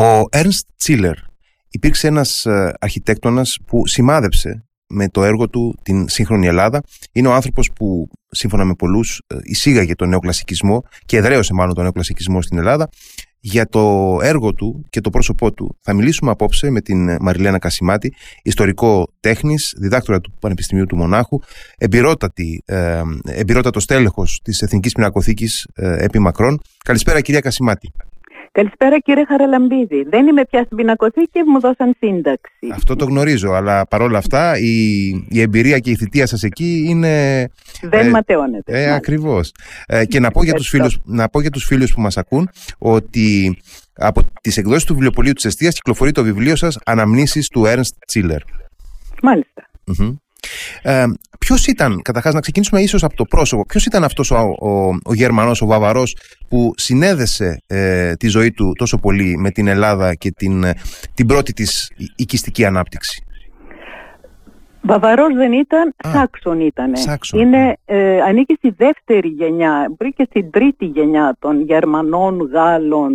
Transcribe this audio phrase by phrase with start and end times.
[0.00, 1.14] Ο Ernst Τσίλερ
[1.70, 6.82] υπήρξε ένας ε, αρχιτέκτονας που σημάδεψε με το έργο του την σύγχρονη Ελλάδα.
[7.12, 11.82] Είναι ο άνθρωπος που σύμφωνα με πολλούς ε, εισήγαγε τον νεοκλασικισμό και εδραίωσε μάλλον τον
[11.82, 12.88] νεοκλασικισμό στην Ελλάδα.
[13.40, 18.14] Για το έργο του και το πρόσωπό του θα μιλήσουμε απόψε με την Μαριλένα Κασιμάτη,
[18.42, 21.38] ιστορικό τέχνης, διδάκτορα του Πανεπιστημίου του Μονάχου,
[21.78, 26.60] εμπειρότατη, ε, εμπειρότατος στέλεχος της Εθνικής Πινακοθήκης ε, επί Μακρόν.
[26.84, 27.92] Καλησπέρα κυρία Κασιμάτη.
[28.52, 30.02] Καλησπέρα κύριε Χαραλαμπίδη.
[30.02, 32.68] Δεν είμαι πια στην πινακοθήκη και μου δώσαν σύνταξη.
[32.72, 37.46] Αυτό το γνωρίζω, αλλά παρόλα αυτά η, η εμπειρία και η θητεία σας εκεί είναι...
[37.82, 38.82] Δεν ε, ματαιώνεται.
[38.82, 39.52] Ε, ακριβώς.
[39.86, 42.48] Ε, και να πω, για τους φίλους, να πω για τους φίλους που μας ακούν
[42.78, 43.58] ότι
[43.94, 48.40] από τις εκδόσεις του βιβλιοπολίου της Εστίας κυκλοφορεί το βιβλίο σας «Αναμνήσεις του Ernst Τσίλερ».
[49.22, 49.70] Μάλιστα.
[50.82, 51.04] Ε,
[51.46, 54.68] Ποιος ήταν, καταρχάς, να ξεκινήσουμε ίσως από το πρόσωπο, ποιος ήταν αυτός ο, ο,
[55.04, 56.16] ο Γερμανός, ο Βαβαρός,
[56.48, 60.64] που συνέδεσε ε, τη ζωή του τόσο πολύ με την Ελλάδα και την,
[61.14, 63.24] την πρώτη της οικιστική ανάπτυξη;
[64.82, 66.92] Βαβαρός δεν ήταν, Α, Σάξον ήταν.
[67.32, 73.12] Είναι, ε, ανήκει στη δεύτερη γενιά, πριν και στην τρίτη γενιά των Γερμανών, Γάλλων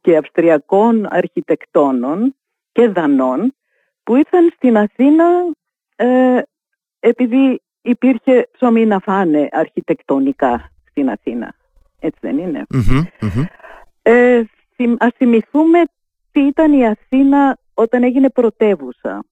[0.00, 2.34] και Αυστριακών αρχιτεκτόνων
[2.72, 3.54] και Δανών
[4.02, 5.24] που ήρθαν στην Αθήνα
[6.00, 6.42] ε,
[7.00, 11.54] επειδή υπήρχε ψωμί να φάνε αρχιτεκτονικά στην Αθήνα.
[11.98, 12.66] Έτσι δεν ειναι
[14.02, 14.42] Ε,
[14.98, 15.82] ας θυμηθούμε
[16.32, 19.24] τι ήταν η Αθήνα όταν έγινε πρωτεύουσα.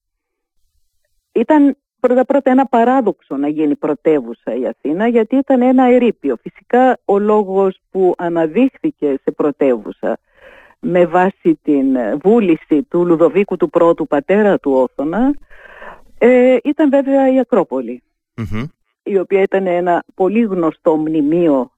[1.32, 6.36] Ήταν πρώτα πρώτα ένα παράδοξο να γίνει πρωτεύουσα η Αθήνα γιατί ήταν ένα ερείπιο.
[6.42, 10.18] Φυσικά ο λόγος που αναδείχθηκε σε πρωτεύουσα
[10.80, 15.34] με βάση την βούληση του Λουδοβίκου του πρώτου πατέρα του Όθωνα
[16.18, 18.02] ε, ήταν βέβαια η ακροπολη
[19.02, 21.70] η οποία ήταν ένα πολύ γνωστό μνημείο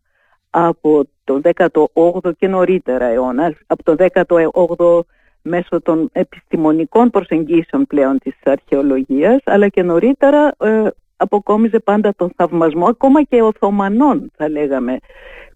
[0.50, 5.00] από το 18ο και νωρίτερα αιώνα, από το 18ο
[5.42, 12.86] μέσω των επιστημονικών προσεγγίσεων πλέον της αρχαιολογίας, αλλά και νωρίτερα ε, αποκόμιζε πάντα τον θαυμασμό,
[12.86, 14.98] ακόμα και Οθωμανών θα λέγαμε,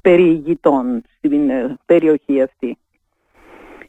[0.00, 2.78] περιηγητών στην ε, περιοχή αυτή.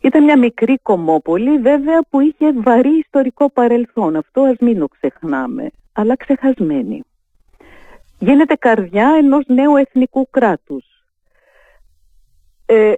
[0.04, 4.16] Ήταν μια μικρή κομμόπολη βέβαια που είχε βαρύ ιστορικό παρελθόν.
[4.16, 7.04] Αυτό ας μην το ξεχνάμε, αλλά ξεχασμένη.
[8.20, 10.86] Γίνεται καρδιά ενός νέου εθνικού κράτους.
[12.66, 12.94] Ε,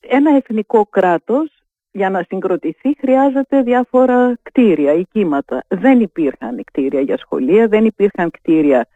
[0.00, 5.64] ένα εθνικό κράτος για να συγκροτηθεί χρειάζεται διάφορα κτίρια ή κύματα.
[5.68, 8.86] Δεν υπήρχαν κτίρια για σχολεία, δεν υπήρχαν κτίρια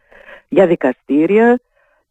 [0.48, 1.60] για δικαστήρια,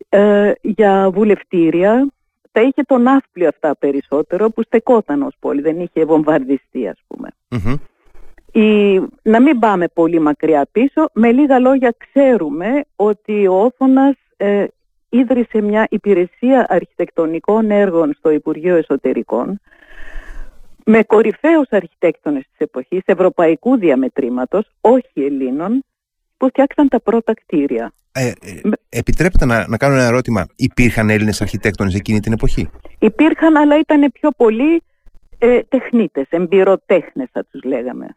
[0.10, 2.08] ε, για βουλευτήρια,
[2.56, 7.30] τα είχε το ναύπλιο αυτά περισσότερο που στεκόταν ως πόλη, δεν είχε βομβαρδιστεί ας πούμε.
[8.52, 14.66] Η, να μην πάμε πολύ μακριά πίσω, με λίγα λόγια ξέρουμε ότι ο Όθωνας ε,
[15.10, 19.60] ίδρυσε μια υπηρεσία αρχιτεκτονικών έργων στο Υπουργείο Εσωτερικών
[20.86, 25.84] με κορυφαίους αρχιτέκτονες της εποχής, ευρωπαϊκού διαμετρήματος, όχι Ελλήνων,
[26.38, 27.94] που φτιάξαν τα πρώτα κτίρια.
[28.18, 28.34] Ε, ε,
[28.90, 30.46] επιτρέπετε να, να κάνω ένα ερώτημα.
[30.56, 34.82] Υπήρχαν Έλληνες αρχιτέκτονες εκείνη την εποχή; Υπήρχαν, αλλά ήταν πιο πολλοί
[35.38, 38.08] ε, τεχνίτες, εμπειροτέχνες θα τους λεγαμε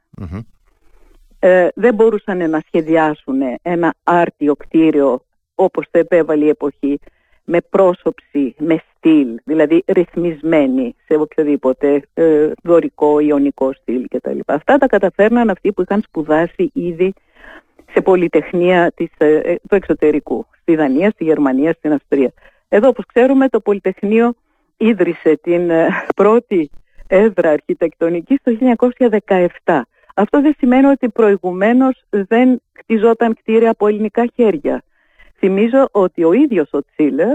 [1.38, 7.00] Ε, δεν μπορούσαν να σχεδιάσουν ένα άρτιο κτίριο όπως το επέβαλε η εποχή
[7.44, 14.38] με πρόσωψη, με στυλ, δηλαδή ρυθμισμένη σε οποιοδήποτε ε, δωρικό, ιονικό στυλ κτλ.
[14.46, 17.14] Αυτά τα καταφέρναν αυτοί που είχαν σπουδάσει ήδη
[17.92, 22.32] σε πολυτεχνία της, ε, ε, του εξωτερικού, στη Δανία, στη Γερμανία, στην Αυστρία.
[22.68, 24.34] Εδώ, όπως ξέρουμε, το Πολυτεχνείο
[24.76, 26.70] ίδρυσε την ε, πρώτη
[27.06, 28.76] έδρα αρχιτεκτονική το
[29.64, 29.80] 1917.
[30.14, 34.82] Αυτό δεν σημαίνει ότι προηγουμένως δεν κτιζόταν κτίρια από ελληνικά χέρια.
[35.38, 37.34] Θυμίζω ότι ο ίδιος ο Τσίλερ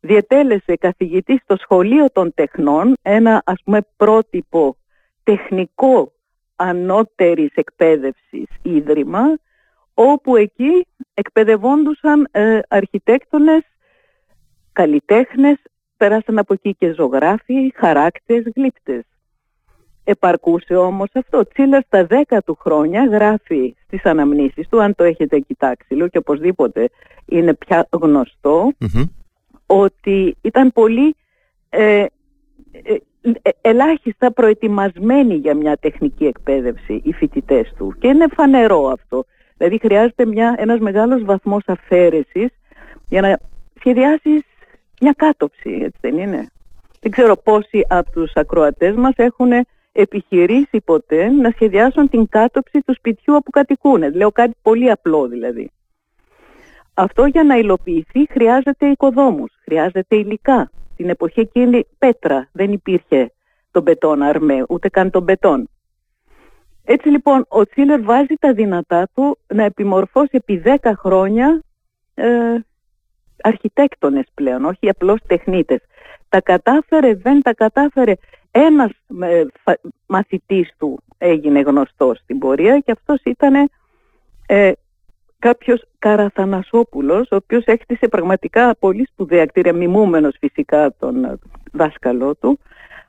[0.00, 4.76] διετέλεσε καθηγητή στο Σχολείο των Τεχνών, ένα ας πούμε πρότυπο
[5.22, 6.12] τεχνικό
[6.56, 9.22] ανώτερης εκπαίδευσης ίδρυμα,
[9.94, 13.62] όπου εκεί εκπαιδευόντουσαν ε, αρχιτέκτονες,
[14.72, 15.56] καλλιτέχνες,
[15.96, 19.02] περάσαν από εκεί και ζωγράφοι, χαράκτες, γλύπτες.
[20.04, 21.48] Επαρκούσε όμως αυτό.
[21.48, 26.18] Τσίλα στα δέκα του χρόνια γράφει στις αναμνήσεις του, αν το έχετε κοιτάξει, λέω και
[26.18, 26.88] οπωσδήποτε
[27.26, 28.72] είναι πια γνωστο
[29.66, 31.16] ότι ήταν πολύ
[31.68, 32.04] ε,
[32.72, 32.96] ε,
[33.42, 37.96] ε, ελάχιστα προετοιμασμένοι για μια τεχνική εκπαίδευση οι φοιτητές του.
[37.98, 39.24] Και είναι φανερό αυτό.
[39.64, 42.48] Δηλαδή χρειάζεται μια, ένας μεγάλος βαθμός αφαίρεσης
[43.08, 43.38] για να
[43.78, 44.42] σχεδιάσεις
[45.00, 46.50] μια κάτωψη, έτσι δεν είναι;
[47.00, 49.50] Δεν ξέρω πόσοι από τους ακροατές μας έχουν
[49.92, 54.14] επιχειρήσει ποτέ να σχεδιάσουν την κάτωψη του σπιτιού όπου κατοικούν.
[54.14, 55.70] Λέω κάτι πολύ απλό δηλαδή.
[56.94, 60.70] Αυτό για να υλοποιηθεί χρειάζεται οικοδόμους, χρειάζεται υλικά.
[60.96, 63.32] Την εποχή εκείνη πέτρα, δεν υπήρχε
[63.70, 65.68] τον μπετόν αρμέ, ούτε καν τον μπετόν.
[66.84, 71.62] Έτσι λοιπόν ο Τσίλερ βάζει τα δυνατά του να επιμορφώσει επί 10 χρόνια
[72.14, 72.56] ε,
[73.42, 75.80] αρχιτέκτονες πλέον, όχι απλώς τεχνίτες.
[76.28, 78.14] Τα κατάφερε, δεν τα κατάφερε.
[78.50, 78.90] Ένας
[79.20, 79.44] ε,
[80.06, 83.70] μαθητής του έγινε γνωστός στην πορεία και αυτός ήταν
[84.46, 84.72] ε,
[85.38, 91.38] κάποιος Καραθανασόπουλος, ο οποίος έκτισε πραγματικά πολύ σπουδαία κτίρια, μιμούμενος φυσικά τον ε,
[91.72, 92.58] δάσκαλό του.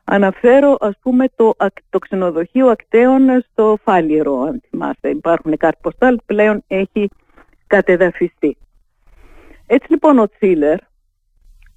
[0.07, 1.53] Αναφέρω ας πούμε το,
[1.89, 3.21] το ξενοδοχείο ακτέων
[3.51, 5.09] στο Φάλιρο, αν θυμάστε.
[5.09, 5.77] Υπάρχουν κάρτ
[6.25, 7.09] πλέον έχει
[7.67, 8.57] κατεδαφιστεί.
[9.67, 10.79] Έτσι λοιπόν ο Τσίλερ,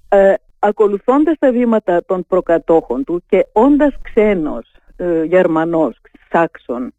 [0.09, 6.93] ε, ακολουθώντας τα βήματα των προκατόχων του και όντας ξένος, ε, Γερμανός, Σάξον,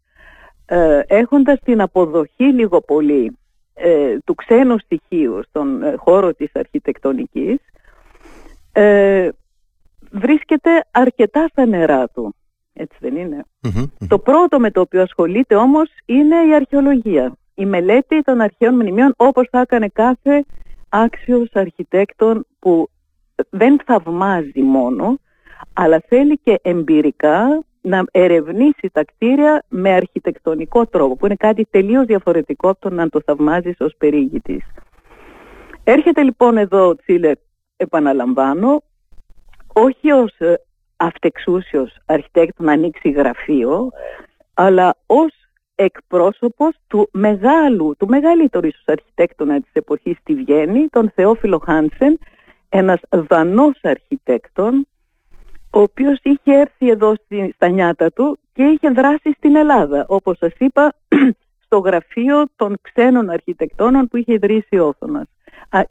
[0.65, 3.37] ε, έχοντας την αποδοχή λίγο πολύ
[3.73, 7.57] ε, του ξένου στοιχείου στον ε, χώρο της αρχιτεκτονικής,
[8.71, 9.29] ε,
[10.11, 12.35] βρίσκεται αρκετά στα νερά του.
[12.73, 13.43] Έτσι δεν ειναι
[14.07, 17.35] Το πρώτο με το οποίο ασχολείται όμως είναι η αρχαιολογία.
[17.55, 20.45] Η μελέτη των αρχαίων μνημείων όπως θα έκανε κάθε
[20.89, 22.89] άξιος αρχιτέκτον που
[23.49, 25.19] δεν θαυμάζει μόνο,
[25.73, 32.05] αλλά θέλει και εμπειρικά να ερευνήσει τα κτίρια με αρχιτεκτονικό τρόπο, που είναι κάτι τελείως
[32.05, 34.63] διαφορετικό από το να το θαυμάζεις ως περίγητης.
[35.83, 37.35] Έρχεται λοιπόν εδώ ο Τσίλερ,
[37.77, 38.83] επαναλαμβάνω,
[39.73, 40.61] όχι ως ε,
[40.97, 43.89] αυτεξούσιος αρχιτέκτον να ανοίξει γραφείο,
[44.53, 45.33] αλλά ως
[45.75, 52.19] εκπρόσωπος του μεγάλου, του μεγαλύτερου ίσως αρχιτέκτονα της εποχής στη Βιέννη, τον Θεόφιλο Χάνσεν,
[52.69, 54.87] ένας δανός αρχιτέκτων,
[55.71, 60.37] ο οποίος είχε έρθει εδώ στη, στα νιάτα του και είχε δράσει στην Ελλάδα, όπως
[60.37, 60.93] σας είπα,
[61.65, 65.27] στο γραφείο των ξένων αρχιτεκτόνων που είχε ιδρύσει ο Όθωνας.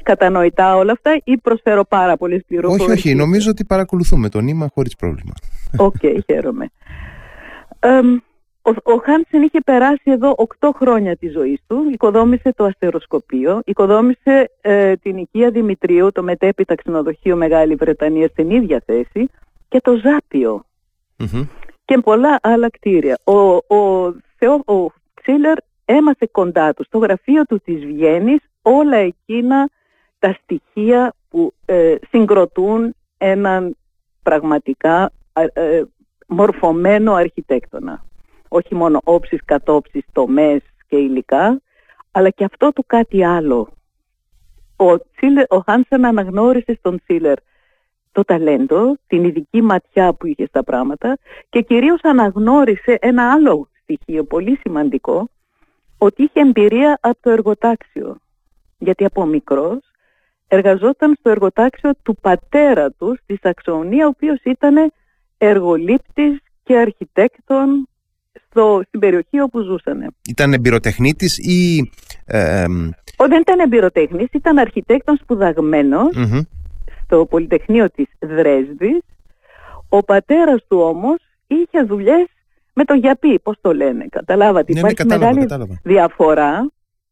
[0.02, 2.88] Κατανοητά όλα αυτά ή προσφέρω πάρα πολλές πληροφορίες.
[2.88, 3.14] Όχι, όχι.
[3.14, 5.32] Νομίζω ότι παρακολουθούμε το νήμα χωρίς πρόβλημα.
[5.76, 6.70] OK, okay, χαίρομαι.
[8.62, 14.50] Ο, ο Χάνσεν είχε περάσει εδώ 8 χρόνια της ζωής του, οικοδόμησε το αστεροσκοπείο, οικοδόμησε
[14.61, 19.28] ε, την οικία Δημητρίου, το μετέπειτα ξενοδοχείο Μεγάλη Βρετανία στην ίδια θέση
[19.69, 20.64] και το ζαπιο
[21.84, 23.19] και πολλά άλλα κτίρια.
[23.25, 24.93] Ο, ο, Θεό, ο
[25.23, 29.68] Τσίλερ έμαθε κοντά του στο γραφείο του της Βιέννης όλα εκείνα
[30.18, 33.76] τα στοιχεία που ε, συγκροτούν έναν
[34.22, 35.12] πραγματικά
[35.52, 35.82] ε,
[36.26, 38.04] μορφωμένο αρχιτέκτονα
[38.52, 41.60] όχι μόνο όψεις, κατόψεις, τομές και υλικά,
[42.10, 43.68] αλλά και αυτό του κάτι άλλο.
[44.76, 47.38] Ο, Τσίλερ, ο Χάνσεν αναγνώρισε στον Τσίλερ
[48.12, 51.18] το ταλέντο, την ειδική ματιά που είχε στα πράγματα
[51.48, 55.28] και κυρίως αναγνώρισε ένα άλλο στοιχείο πολύ σημαντικό,
[55.98, 58.16] ότι είχε εμπειρία από το εργοτάξιο.
[58.82, 59.78] Γιατί από μικρός
[60.48, 64.92] εργαζόταν στο εργοτάξιο του πατέρα του στη Σαξονία, ο οποίος ήταν
[65.38, 67.88] εργολήπτης και αρχιτέκτον
[68.48, 70.14] στο, στην περιοχή όπου ζούσαν.
[70.28, 71.90] Ήταν εμπειροτεχνίτης ή...
[72.24, 72.64] Ε,
[73.16, 75.20] Ο, δεν ήταν εμπειροτέχνης, ήταν αρχιτέκτον
[77.04, 78.98] στο Πολυτεχνείο της Δρέσδης.
[79.88, 81.16] Ο πατέρας του όμως
[81.46, 82.26] είχε δουλειές
[82.72, 84.06] με το γιαπί, πώς το λένε.
[84.10, 85.46] Καταλάβατε, ναι, ναι υπάρχει μεγάλη
[85.82, 86.70] διαφορά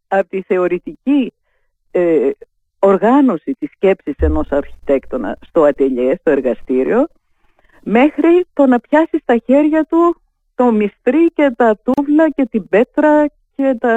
[0.09, 1.33] από τη θεωρητική
[1.99, 2.31] ε,
[2.79, 7.07] οργάνωση της σκέψης ενός αρχιτέκτονα στο ατελιέ, στο εργαστήριο,
[7.83, 10.21] μέχρι το να πιάσει στα χέρια του
[10.55, 13.93] το μυστρί και τα τούβλα και την πέτρα και τα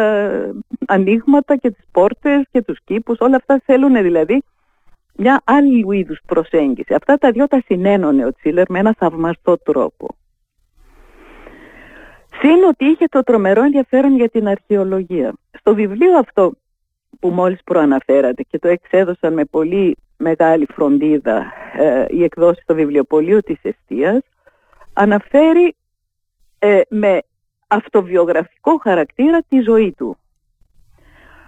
[0.88, 4.44] ανοίγματα και τις πόρτες και τους κήπους, όλα αυτά θέλουν δηλαδή
[5.16, 6.94] μια άλλη είδους προσέγγιση.
[6.94, 10.16] Αυτά τα δυο τα συνένωνε ο Τσίλερ με ένα θαυμαστό τρόπο.
[12.40, 15.34] Συν ότι είχε το τρομερό ενδιαφέρον για την αρχαιολογία.
[15.52, 16.52] Στο βιβλίο αυτό
[17.20, 23.42] που μόλις προαναφέρατε και το εξέδωσαν με πολύ μεγάλη φροντίδα ε, η εκδόση στο βιβλιοπωλείο
[23.42, 24.20] της Εστίας,
[24.94, 25.76] αναφέρει
[26.60, 27.22] ε, με
[27.68, 30.18] αυτοβιογραφικό χαρακτήρα τη ζωή του.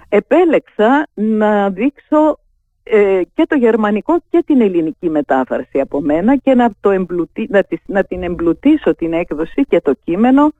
[0.09, 2.39] Επέλεξα να δείξω
[2.83, 7.63] ε, και το γερμανικό και την ελληνική μετάφραση από μένα και να, το εμπλουτί, να,
[7.85, 10.51] να την εμπλουτίσω την έκδοση και το κείμενο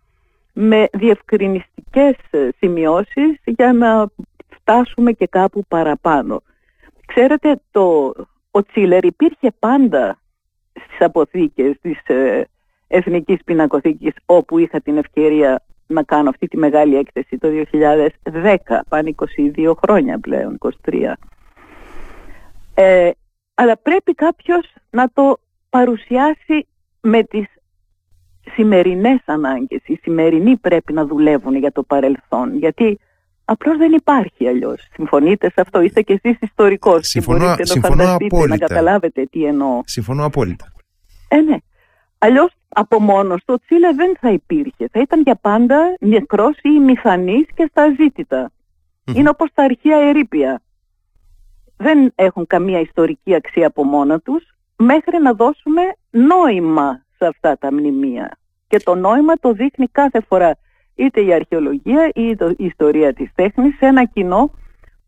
[0.54, 4.08] με διευκρινιστικές ε, σημειώσεις για να
[4.64, 6.42] φτάσουμε και κάπου παραπάνω.
[7.06, 8.14] Ξέρετε, το,
[8.52, 10.20] ο Τσίλερ υπήρχε πάντα
[10.86, 11.98] στις αποθήκες της
[12.88, 18.56] Εθνικής Πινακοθήκης όπου είχα την ευκαιρία να κάνω αυτή τη μεγάλη έκθεση το 2010,
[18.90, 19.16] πάνε
[19.56, 21.14] 22 χρόνια πλέον, 23.
[22.74, 23.12] Ε,
[23.54, 25.38] αλλά πρέπει κάποιος να το
[25.70, 26.68] παρουσιάσει
[27.02, 27.46] με τις
[28.56, 29.82] σημερινές ανάγκες.
[29.86, 33.00] Οι σημερινοί πρέπει να δουλεύουν για το παρελθόν, γιατί
[33.46, 34.88] απλώς δεν υπάρχει αλλιώς.
[34.94, 39.46] Συμφωνείτε σε αυτό, είστε και εσείς ιστορικός συμφωνώ, και μπορείτε να φανταστείτε, να καταλάβετε τι
[39.46, 39.82] εννοώ.
[39.86, 40.72] Συμφωνώ απόλυτα.
[41.28, 41.58] Ε, ναι.
[42.18, 44.88] Αλλιώς από μόνος του ο Τσίλε δεν θα υπήρχε.
[44.92, 48.52] Θα ήταν για πάντα νεκρός ή μηχανής και στα αζήτητα.
[49.14, 50.62] Είναι όπως τα αρχαία ερήπια.
[51.78, 54.44] Δεν έχουν καμία ιστορική αξία από μόνα τους
[54.76, 58.38] μέχρι να δώσουμε νόημα σε αυτά τα μνημεία.
[58.68, 60.58] Και το νόημα το δείχνει κάθε φορά
[60.96, 62.22] είτε η αρχαιολογία ή
[62.58, 64.52] η ιστορία της τέχνης σε ένα κοινό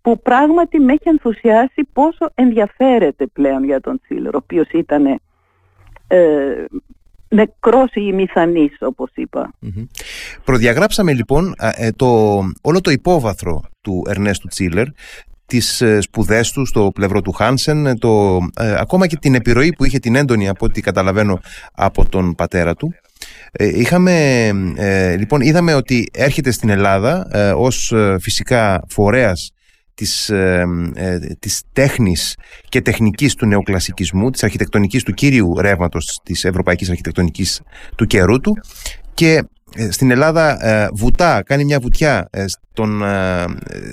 [0.02, 5.06] που πράγματι με έχει ενθουσιάσει πόσο ενδιαφέρεται πλέον για τον Τσίλερ, ο οποίος ήταν
[6.08, 6.66] ε,
[7.30, 9.12] νεκρός ή μηθανής όπως
[10.44, 12.08] Προδιαγράψαμε λοιπόν ε, το,
[12.62, 14.86] όλο το υπόβαθρο του Ερνέστου Τσίλερ
[15.46, 19.86] τις ε, σπουδές του στο πλευρό του Χάνσεν, το, ε, ακόμα και την επιρροή που
[19.86, 21.40] είχε την έντονη από ό,τι καταλαβαίνω
[21.74, 22.94] από τον πατέρα του.
[23.60, 24.52] Είχαμε,
[25.18, 29.56] λοιπόν, είδαμε ότι έρχεται στην Ελλάδα ως φυσικά φορέας
[29.96, 32.36] της, ε, ε, της τέχνης
[32.70, 37.62] και τεχνικής του νεοκλασικισμού, της αρχιτεκτονικής του κύριου ρεύματος της ευρωπαϊκής αρχιτεκτονικής
[37.96, 38.58] του καιρού του.
[39.14, 39.42] Και ε,
[39.90, 43.04] στην Ελλάδα ε, βουτά, κάνει μια βουτιά στον,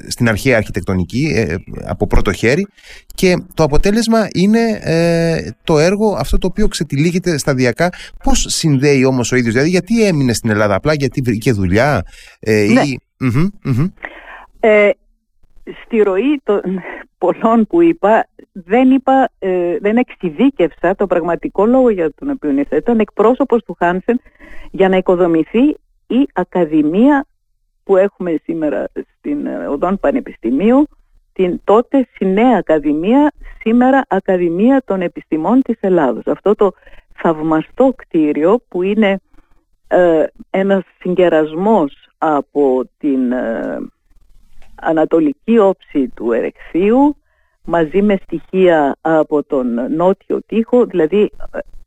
[0.09, 1.47] στην αρχαία αρχιτεκτονική
[1.87, 2.67] από πρώτο χέρι
[3.14, 4.81] και το αποτέλεσμα είναι
[5.64, 7.88] το έργο αυτό το οποίο ξετυλίγεται σταδιακά.
[8.23, 12.02] Πώς συνδέει όμως ο ίδιος, δηλαδή γιατί έμεινε στην Ελλάδα απλά γιατί βρήκε δουλειά
[12.47, 12.83] ναι.
[12.83, 13.00] ή...
[15.85, 16.61] Στη ροή των
[17.23, 22.76] πολλών που είπα δεν, είπα, ε, δεν εξειδίκευσα το πραγματικό λόγο για τον οποίο ήρθα.
[22.76, 24.21] Ήταν εκπρόσωπος του Χάνσεν
[24.71, 25.62] για να οικοδομηθεί
[26.07, 27.26] η Ακαδημία
[27.85, 28.88] που έχουμε σήμερα
[29.19, 30.88] στην ε, Οδόν Πανεπιστημίου,
[31.33, 36.26] την τότε Συνέα Ακαδημία, σήμερα Ακαδημία των Επιστημών της Ελλάδος.
[36.26, 36.73] Αυτό το
[37.14, 39.21] θαυμαστό κτίριο που είναι
[39.88, 43.79] ε, ένας συγκερασμός από την ε,
[44.83, 47.17] ανατολική όψη του Ερεξίου
[47.65, 51.31] μαζί με στοιχεία από τον νότιο τοίχο, δηλαδή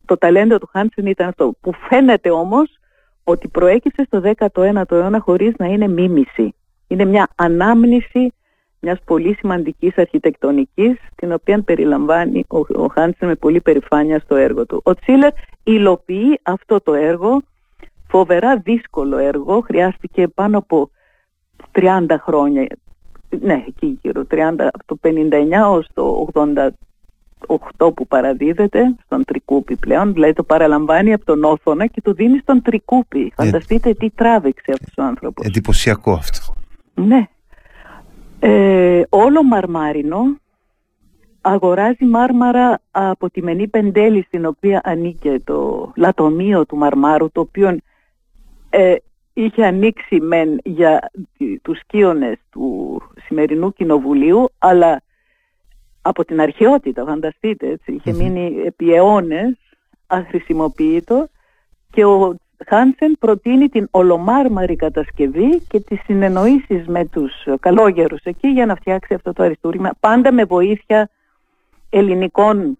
[0.05, 2.79] το ταλέντο του Χάνσεν ήταν αυτό, που φαίνεται όμως
[3.23, 6.55] ότι προέκυψε στο 19ο αιώνα χωρίς να είναι μίμηση.
[6.87, 8.33] Είναι μια ανάμνηση
[8.79, 14.65] μιας πολύ σημαντικής αρχιτεκτονικής, την οποία περιλαμβάνει ο, ο Χάνσεν με πολύ περηφάνεια στο έργο
[14.65, 14.81] του.
[14.83, 15.31] Ο Τσίλερ
[15.63, 17.41] υλοποιεί αυτό το έργο,
[18.07, 20.89] φοβερά δύσκολο έργο, χρειάστηκε πάνω από
[21.71, 22.67] 30 χρόνια
[23.41, 25.09] ναι, εκεί γύρω 30, από το 59
[25.69, 32.01] ως το 88 που παραδίδεται στον Τρικούπη πλέον, δηλαδή το παραλαμβάνει από τον Όθωνα και
[32.01, 33.33] το δίνει στον Τρικούπη.
[33.37, 35.45] Ε, Φανταστείτε τι τράβηξε αυτός ο άνθρωπος.
[35.45, 36.53] Εντυπωσιακό αυτό.
[36.93, 37.27] Ναι.
[38.39, 40.19] Ε, όλο μαρμάρινο
[41.41, 47.77] αγοράζει μάρμαρα από τη Μενή Πεντέλη στην οποία ανήκε το λατομείο του μαρμάρου το οποίο
[48.69, 48.95] ε,
[49.37, 51.11] είχε ανοίξει μεν για
[51.61, 55.01] τους σκίονες του σημερινού κοινοβουλίου, αλλά
[56.01, 59.57] από την αρχαιότητα, φανταστείτε, έτσι, είχε μείνει επί αιώνες
[60.07, 61.27] αχρησιμοποιητό
[61.91, 62.35] και ο
[62.67, 69.13] Χάνσεν προτείνει την ολομάρμαρη κατασκευή και τις συνεννοήσεις με τους καλόγερους εκεί για να φτιάξει
[69.13, 71.09] αυτό το αριστούργημα, πάντα με βοήθεια
[71.89, 72.77] ελληνικών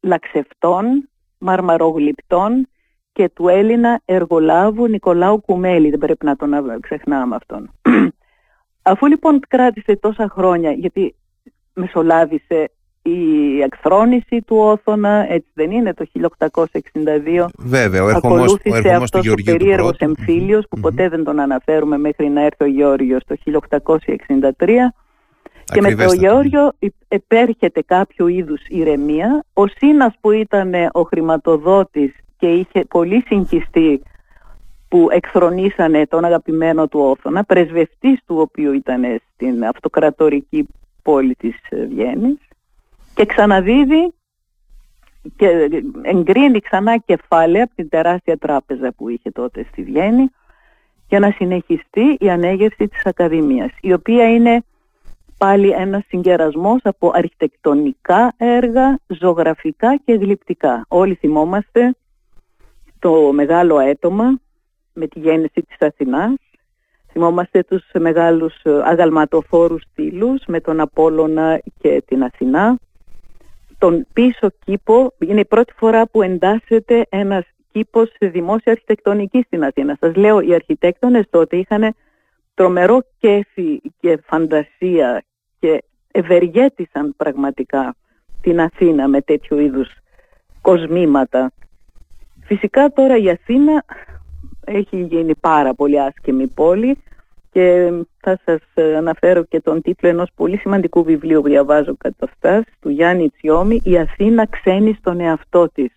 [0.00, 1.08] λαξευτών,
[1.38, 2.68] μαρμαρογλυπτών
[3.14, 7.70] και του Έλληνα εργολάβου Νικολάου Κουμέλη, δεν πρέπει να τον ξεχνάμε αυτόν.
[8.82, 11.14] Αφού λοιπόν κράτησε τόσα χρόνια, γιατί
[11.74, 12.70] μεσολάβησε
[13.02, 16.06] η εκθρόνηση του Όθωνα, έτσι δεν είναι, το
[16.38, 17.46] 1862.
[17.58, 22.28] Βέβαια, ο ερχομός, Ακολούθησε ο αυτός ο περίεργος εμφύλιος, που ποτέ δεν τον αναφέρουμε μέχρι
[22.28, 24.94] να έρθει ο Γεώργιος το 1863.
[25.64, 26.72] Και με το Γεώργιο
[27.08, 29.44] επέρχεται κάποιο είδους ηρεμία.
[29.52, 34.02] Ο Σίνας που ήταν ο χρηματοδότης και είχε πολύ συγχυστεί
[34.88, 40.66] που εκθρονήσανε τον αγαπημένο του Όθωνα, πρεσβευτής του οποίου ήταν στην αυτοκρατορική
[41.02, 42.38] πόλη της Βιέννης
[43.14, 44.12] και ξαναδίδει
[45.36, 45.70] και
[46.02, 50.30] εγκρίνει ξανά κεφάλαια από την τεράστια τράπεζα που είχε τότε στη Βιέννη
[51.08, 54.64] για να συνεχιστεί η ανέγερση της Ακαδημίας, η οποία είναι
[55.38, 60.84] πάλι ένας συγκερασμός από αρχιτεκτονικά έργα, ζωγραφικά και γλυπτικά.
[60.88, 61.94] Όλοι θυμόμαστε
[63.04, 64.38] το μεγάλο έτομα
[64.92, 66.34] με τη γέννηση της Αθηνάς.
[67.12, 72.78] Θυμόμαστε τους μεγάλους ε, αγαλματοφόρους στήλους με τον Απόλλωνα και την Αθηνά.
[73.78, 79.64] Τον πίσω κήπο είναι η πρώτη φορά που εντάσσεται ένας κήπος σε δημόσια αρχιτεκτονική στην
[79.64, 79.96] Αθήνα.
[80.00, 81.94] Σας λέω, οι αρχιτέκτονες τότε είχαν
[82.54, 85.24] τρομερό κέφι και φαντασία
[85.58, 87.94] και ευεργέτησαν πραγματικά
[88.40, 89.88] την Αθήνα με τέτοιου είδους
[90.60, 91.52] κοσμήματα.
[92.44, 93.84] Φυσικά τώρα η Αθήνα
[94.64, 96.98] έχει γίνει πάρα πολύ άσχημη πόλη
[97.50, 98.60] και θα σας
[98.96, 103.80] αναφέρω και τον τίτλο ενός πολύ σημαντικού βιβλίου που διαβάζω κατά αυτάς του Γιάννη Τσιόμη
[103.84, 105.92] «Η Αθήνα ξένη στον εαυτό της».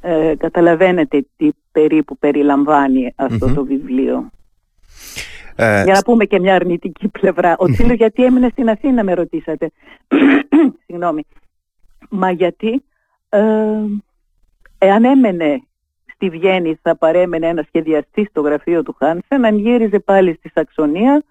[0.00, 3.14] Ε, καταλαβαίνετε τι περίπου περιλαμβάνει
[3.54, 4.30] το βιβλίο.
[5.56, 7.56] Ε, Για να πούμε και μια αρνητική πλευρά.
[7.58, 9.70] Ο Τσίλος γιατί έμεινε στην Αθήνα με ρωτήσατε.
[10.86, 11.24] Συγγνώμη.
[12.08, 12.82] Μα γιατί
[13.28, 13.40] ε,
[14.78, 15.62] εάν έμενε
[16.14, 21.22] στη Βιέννη θα παρέμενε ένας σχεδιαστής στο γραφείο του Χάνσεν, αν γύριζε πάλι στη Σαξονία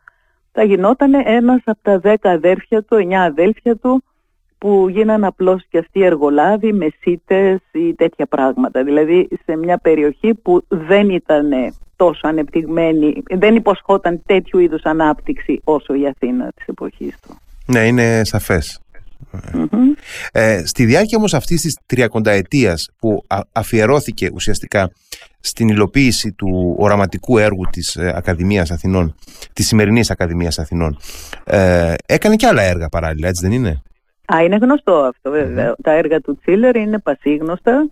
[0.52, 4.04] θα γινόταν ένας από τα δέκα αδέρφια του, εννιά αδέλφια του
[4.58, 8.84] που γίνανε απλώς και αυτοί εργολάβοι, μεσίτες ή τέτοια πράγματα.
[8.84, 11.50] Δηλαδή σε μια περιοχή που δεν ήταν
[11.96, 17.38] τόσο ανεπτυγμένη, δεν υποσχόταν τέτοιου είδους ανάπτυξη όσο η Αθήνα της εποχής του.
[17.66, 18.82] Ναι, είναι σαφές.
[20.32, 24.92] Ε, στη διάρκεια όμως αυτής της τριακονταετίας που αφιερώθηκε ουσιαστικά
[25.40, 29.16] στην υλοποίηση του οραματικού έργου της ε, Ακαδημίας Αθηνών,
[29.54, 30.98] της σημερινής Ακαδημίας Αθηνών,
[31.44, 33.82] ε, έκανε και άλλα έργα παράλληλα, έτσι δεν είναι;
[34.34, 35.32] Α, είναι γνωστό αυτό
[35.82, 37.90] Τα έργα του Τσίλερ είναι πασίγνωστα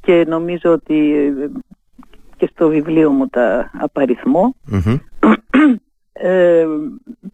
[0.00, 1.50] και νομίζω ότι ε,
[2.36, 4.54] και στο βιβλίο μου τα απαριθμω
[6.22, 6.64] ε,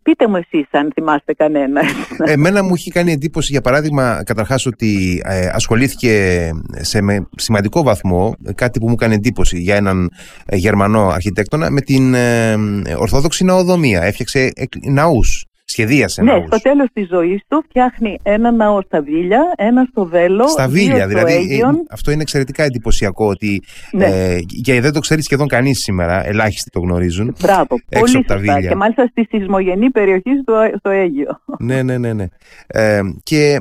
[0.03, 1.81] πείτε μου εσείς αν θυμάστε κανένα.
[2.25, 8.35] Εμένα μου έχει κάνει εντύπωση για παράδειγμα καταρχάς ότι ε, ασχολήθηκε σε με σημαντικό βαθμό
[8.55, 10.11] κάτι που μου κάνει εντύπωση για έναν
[10.47, 12.55] ε, Γερμανό αρχιτέκτονα με την ε,
[12.99, 14.03] Ορθόδοξη Ναοδομία.
[14.03, 19.87] Έφτιαξε ναούς σχεδίασε Ναι, στο τέλος της ζωής του φτιάχνει ένα ναό στα Βίλια, ένα
[19.91, 20.49] στο Βέλο.
[20.49, 21.33] Στα Βίλια, δηλαδή.
[21.33, 21.61] Ε,
[21.91, 23.63] αυτό είναι εξαιρετικά εντυπωσικό ότι.
[23.93, 24.05] Ναι.
[24.05, 27.37] Ε, και δεν το ξέρει σχεδόν κανείς σήμερα, ελάχιστοι το γνωρίζουν.
[27.41, 28.69] Μπράβο, έξω πολύ από τα Βίλια.
[28.69, 31.41] Και μάλιστα στη σεισμογενή περιοχή στο, στο Αίγιο.
[31.59, 32.13] Ναι, ναι, ναι.
[32.13, 32.27] ναι.
[32.67, 33.61] Ε, και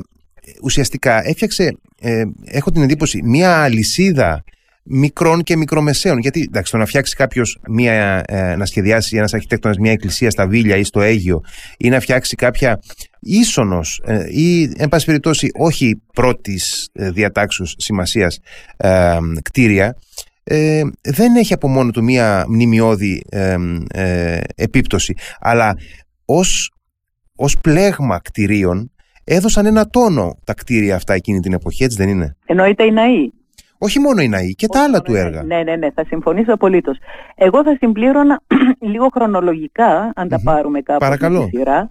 [0.62, 4.44] ουσιαστικά έφτιαξε, ε, έχω την εντύπωση, μία αλυσίδα
[4.82, 6.18] μικρών και μικρομεσαίων.
[6.18, 10.76] Γιατί εντάξει, το να φτιάξει κάποιος, ε, να σχεδιάσει ένας αρχιτέκτονας μια εκκλησία στα Βίλια
[10.76, 11.40] ή στο Αίγιο
[11.78, 12.80] ή να φτιάξει κάποια
[13.20, 18.38] ίσονος ε, ή, εν πάση περιπτώσει, όχι πρώτης ε, διατάξεως σημασίας
[18.76, 19.96] ε, κτίρια,
[20.44, 23.56] ε, δεν έχει από μόνο του μία μνημειώδη ε,
[24.54, 25.14] επίπτωση.
[25.40, 25.74] Αλλά
[26.24, 26.72] ως,
[27.36, 28.92] ως πλέγμα κτηρίων
[29.24, 33.30] έδωσαν ένα τόνο τα κτίρια αυτά εκείνη την εποχή, έτσι δεν είναι; Εννοείται οι ναοί.
[33.84, 35.42] Όχι μόνο η ΝΑΗ και τα άλλα του έργα.
[35.42, 36.98] Ναι, ναι, ναι, θα συμφωνήσω απολύτως.
[37.34, 38.40] Εγώ θα συμπλήρωνα
[38.92, 41.40] λίγο χρονολογικά, αν τα πάρουμε κάπου Παρακαλώ.
[41.40, 41.90] στη σειρά,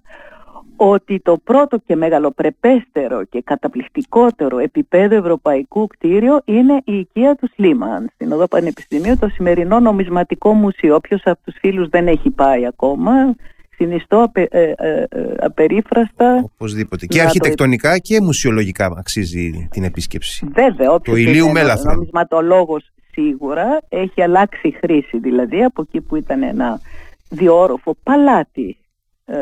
[0.76, 8.10] ότι το πρώτο και μεγαλοπρεπέστερο και καταπληκτικότερο επίπεδο ευρωπαϊκού κτίριο είναι η οικία του Σλίμαν
[8.14, 10.94] στην Οδό Πανεπιστημίου, το σημερινό νομισματικό μουσείο.
[10.94, 13.12] Όποιος από τους φίλους δεν έχει πάει ακόμα,
[13.82, 16.50] συνιστώ απε, ε, ε, ε, απερίφραστα.
[16.54, 17.06] Οπωσδήποτε.
[17.06, 20.48] Και αρχιτεκτονικά και μουσιολογικά αξίζει την επίσκεψη.
[20.52, 21.00] Βέβαια.
[21.00, 21.76] Το ηλίου μέλλον.
[21.86, 25.18] Ο νομισματολόγος σίγουρα έχει αλλάξει χρήση.
[25.18, 26.80] Δηλαδή από εκεί που ήταν ένα
[27.28, 28.76] διόροφο παλάτι
[29.24, 29.36] ε,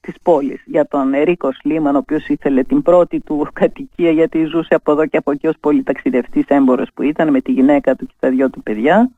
[0.00, 4.74] της πόλης για τον Ερίκο Σλίμαν ο οποίος ήθελε την πρώτη του κατοικία γιατί ζούσε
[4.74, 8.14] από εδώ και από εκεί ως πολυταξιδευτής έμπορος που ήταν με τη γυναίκα του και
[8.18, 9.10] τα δυο του παιδιά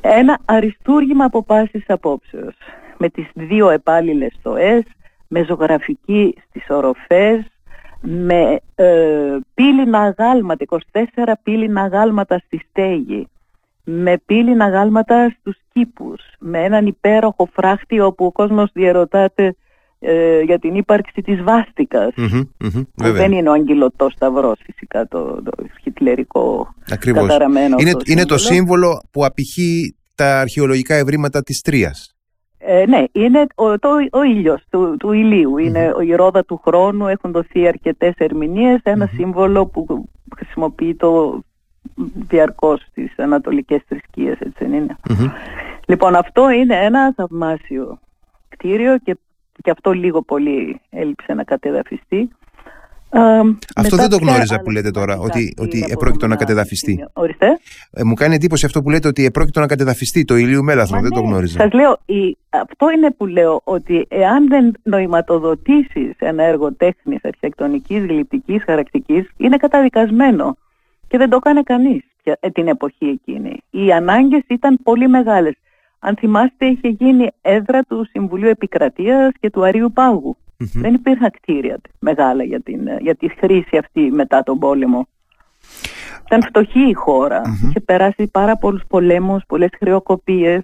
[0.00, 2.54] ένα αριστούργημα από πάσης απόψεως
[3.00, 4.82] με τις δύο επάλληλες στοές,
[5.28, 7.44] με ζωγραφική στις οροφές,
[8.00, 13.28] με ε, πύληνα γάλματα, 24 πύληνα γάλματα στη στέγη,
[13.84, 19.56] με πύληνα γάλματα στους κήπους, με έναν υπέροχο φράχτη όπου ο κόσμος διαρωτάται
[19.98, 22.14] ε, για την ύπαρξη της βάστικας.
[22.94, 25.50] Που δεν είναι ο αγγυλωτός σταυρός φυσικά το, το
[25.82, 32.14] χιτλερικό καταραμένο είναι, είναι το σύμβολο που απηχεί τα αρχαιολογικά ευρήματα της Τρίας
[32.62, 35.58] ε, ναι, είναι ο, το, ο ήλιος του, του ηλίου.
[35.58, 38.80] Είναι η ρόδα του χρόνου, έχουν δοθεί αρκετές ερμηνείες,
[39.14, 41.40] σύμβολο που χρησιμοποιεί το
[42.28, 44.96] διαρκώς στις ανατολικές θρησκείες, έτσι δεν ειναι
[45.86, 47.98] Λοιπόν, αυτό είναι ένα θαυμάσιο
[48.48, 49.16] κτίριο και,
[49.62, 52.30] και αυτό λίγο πολύ έλειψε να κατεδαφιστεί.
[53.76, 57.04] Αυτό δεν το γνώριζα που λέτε τώρα, ότι, ότι επρόκειτο να κατεδαφιστεί.
[57.12, 57.46] Ορίστε.
[57.92, 61.00] Ε, μου κάνει εντύπωση αυτό που λέτε ότι επρόκειτο να κατεδαφιστεί το ηλίου μέλαθρο.
[61.00, 61.58] Δεν το ναι, γνώριζα.
[61.58, 68.04] Σας λέω, η, αυτό είναι που λέω, ότι εάν δεν νοηματοδοτήσεις ένα έργο τέχνης, αρχιτεκτονικής,
[68.04, 70.56] γλυπτική, χαρακτικής, είναι καταδικασμένο.
[71.08, 73.62] Και δεν το έκανε κανείς ε, την εποχή εκείνη.
[73.70, 75.54] Οι ανάγκες ήταν πολύ μεγάλες.
[75.98, 80.36] Αν θυμάστε, είχε γίνει έδρα του Συμβουλίου Επικρατείας και του Αρίου Πάγου.
[80.60, 85.08] Δεν υπήρχαν κτίρια μεγάλα για, την, για τη χρήση αυτή μετά τον πόλεμο.
[86.26, 87.42] Ήταν φτωχή η χώρα.
[87.68, 90.62] Είχε περάσει πάρα πολλούς πολέμους, πολλές χρεοκοπίες.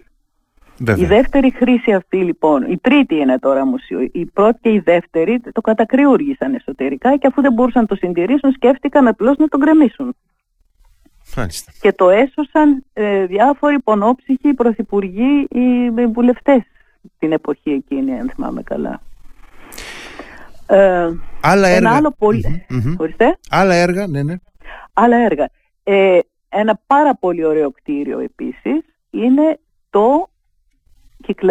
[0.96, 5.40] Η δεύτερη χρήση αυτή λοιπόν, η τρίτη είναι τώρα μουσείο, η πρώτη και η δεύτερη
[5.52, 10.16] το κατακριούργησαν εσωτερικά και αφού δεν μπορούσαν να το συντηρήσουν σκέφτηκαν απλώς να τον γκρεμίσουν.
[11.80, 16.62] Και το έσωσαν ε, διάφοροι πονόψυχοι, πρωθυπουργοί ή βουλευτές
[17.18, 19.00] την εποχή εκείνη αν θυμάμαι καλά.
[20.66, 21.09] Ε,
[21.40, 21.90] άλλα έργα.
[21.90, 22.66] Άλλο πολύ...
[23.50, 24.35] Άλλα έργα, ναι, ναι.
[24.92, 25.48] άλλα έργα.
[25.83, 29.59] Ε, ένα πάρα πολύ ωραίο κτίριο επίσης είναι
[29.90, 30.29] το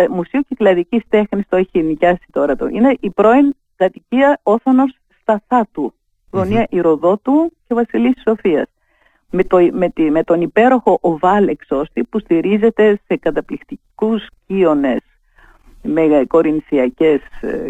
[0.09, 2.67] Μουσείο Κυκλαδικής Τέχνης, το έχει νοικιάσει τώρα το.
[2.67, 5.93] Είναι η πρώην κατοικία Όθωνος Σταθάτου,
[6.31, 6.75] γωνία mm-hmm.
[6.75, 8.67] Ηροδότου και Βασιλής Σοφίας.
[9.29, 15.01] Με, το, με, τη, με τον υπέροχο οβάλ εξώστη που στηρίζεται σε καταπληκτικούς κύονες
[15.85, 17.21] με, κορινθιακές,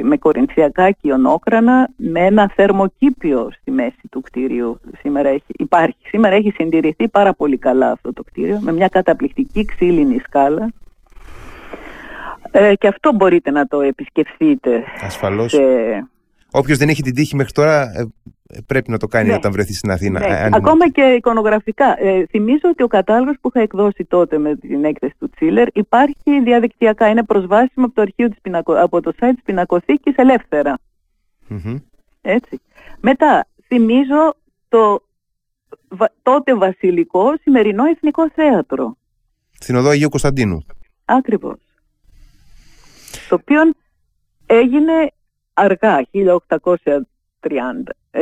[0.02, 5.98] με κορινθιακά κοιονόκρανα με ένα θερμοκήπιο στη μέση του κτίριου σήμερα έχει, υπάρχει.
[6.08, 10.74] Σήμερα έχει συντηρηθεί πάρα πολύ καλά αυτό το κτίριο με μια καταπληκτική ξύλινη σκάλα
[12.52, 14.84] ε, και αυτό μπορείτε να το επισκεφθείτε.
[15.02, 15.52] Ασφαλώς.
[15.52, 15.62] Σε...
[16.52, 18.06] Όποιος δεν έχει την τύχη μέχρι τώρα ε,
[18.66, 19.36] πρέπει να το κάνει ναι.
[19.36, 20.20] όταν βρεθεί στην Αθήνα.
[20.20, 20.26] Ναι.
[20.26, 21.96] Ε, Ακόμα και εικονογραφικά.
[22.00, 26.42] Ε, θυμίζω ότι ο κατάλογος που είχα εκδώσει τότε με την έκθεση του Τσίλερ υπάρχει
[26.44, 27.10] διαδικτυακά.
[27.10, 30.16] Είναι προσβάσιμο από το, αρχείο της από το site της Πινακοθήκης
[32.22, 32.62] Έτσι.
[33.00, 34.36] Μετά, θυμίζω
[34.68, 35.04] το
[36.22, 38.98] τότε βασιλικό σημερινό εθνικό θέατρο.
[39.60, 40.66] Στην οδό Αγίου Κωνσταντίνου.
[41.06, 41.58] Ακριβώς.
[43.30, 43.62] Το οποίο
[44.46, 45.12] έγινε
[45.56, 47.94] αργά, 1830.
[48.16, 48.20] 82-83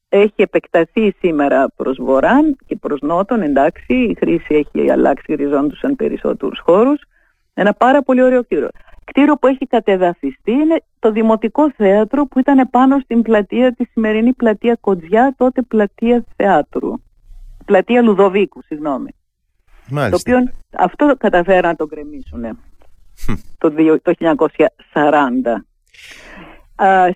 [0.08, 6.60] έχει επεκταθεί σήμερα προς βορράν και προς νότον εντάξει η χρήση έχει αλλάξει ριζόντουσαν περισσότερους
[6.64, 7.02] χώρους
[7.54, 8.68] ένα πάρα πολύ ωραίο κτίριο
[9.04, 14.32] κτίριο που έχει κατεδαφιστεί είναι το Δημοτικό Θέατρο που ήταν πάνω στην πλατεία τη σημερινή
[14.32, 16.92] πλατεία Κοντζιά τότε πλατεία Θεάτρου
[17.64, 19.10] πλατεία Λουδοβίκου συγγνώμη
[19.88, 20.10] Μάλιστα.
[20.10, 22.58] το οποίο αυτό καταφέραν να το γκρεμίσουν
[23.58, 24.36] το 1940.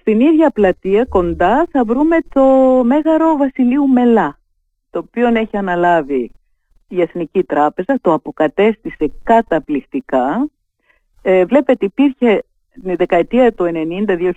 [0.00, 2.44] στην ίδια πλατεία κοντά θα βρούμε το
[2.85, 4.38] Μέγαρο Βασιλείου Μελά,
[4.90, 6.31] το οποίο έχει αναλάβει
[6.88, 10.48] η Εθνική Τράπεζα, το αποκατέστησε καταπληκτικά.
[11.22, 12.42] Ε, βλέπετε υπήρχε
[12.83, 14.33] την δεκαετία του 90-2000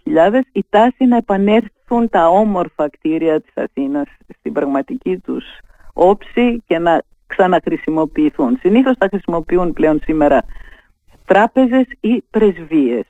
[0.51, 4.07] η τάση να επανέλθουν τα όμορφα κτίρια της Αθήνας
[4.39, 5.45] στην πραγματική τους
[5.93, 8.57] όψη και να ξαναχρησιμοποιηθούν.
[8.59, 10.43] Συνήθως τα χρησιμοποιούν πλέον σήμερα
[11.25, 13.05] τράπεζες ή πρεσβείες.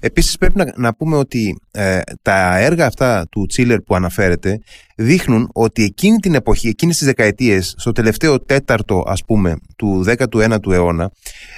[0.00, 4.60] Επίσης πρέπει να, να πούμε ότι ε, τα έργα αυτά του Τσίλερ που αναφέρεται
[4.96, 10.72] δείχνουν ότι εκείνη την εποχή, εκείνες τις δεκαετίες, στο τελευταίο τέταρτο ας πούμε του 19ου
[10.72, 11.10] αιώνα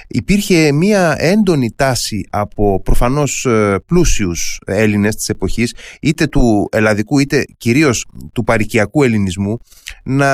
[0.07, 7.45] υπήρχε μια έντονη τάση από προφανώς ε, πλούσιους Έλληνες της εποχής είτε του ελλαδικού είτε
[7.57, 9.57] κυρίως του παρικιακού ελληνισμού
[10.03, 10.31] να,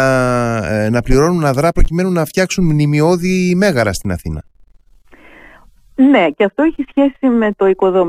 [0.57, 4.43] ε, να πληρώνουν αδρά προκειμένου να φτιάξουν μνημειώδη μέγαρα στην Αθήνα.
[5.99, 7.65] Ναι, και αυτό έχει σχέση με το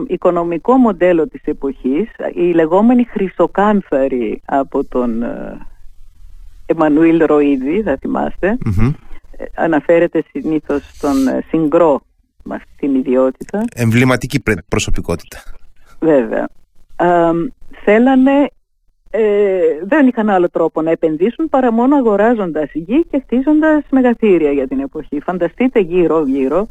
[0.07, 5.59] οικονομικό μοντέλο της εποχής, η λεγόμενη χρυσοκάνθαρη από τον ε,
[6.66, 8.59] Εμμανουήλ Ροίδη, θα θυμαστε
[9.37, 12.01] ε, αναφέρεται συνήθως στον ε, Συγκρό
[12.44, 13.64] με αυτή την ιδιότητα.
[13.74, 15.38] Εμβληματική προσωπικότητα.
[16.01, 16.48] Βέβαια.
[17.85, 18.51] θέλανε,
[19.85, 24.81] δεν είχαν άλλο τρόπο να επενδύσουν παρά μόνο αγοράζοντας γη και χτίζοντας μεγαθύρια για την
[24.81, 25.20] εποχή.
[25.20, 26.68] Φανταστείτε γύρω-γύρω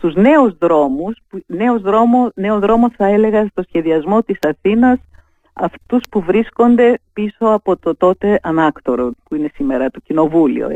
[0.00, 4.98] στους νέους δρόμους, νέος δρόμο, νέο δρόμο θα έλεγα στο σχεδιασμό της Αθήνας,
[5.52, 10.68] αυτούς που βρίσκονται πίσω από το τότε ανάκτορο που είναι σήμερα το κοινοβούλιο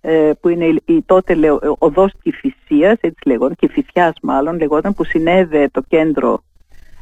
[0.00, 5.68] ε, που είναι η, τότε λεω, οδός Κηφισίας, έτσι λέγονταν, Κηφισιάς μάλλον λεγόταν, που συνέδε
[5.72, 6.42] το κέντρο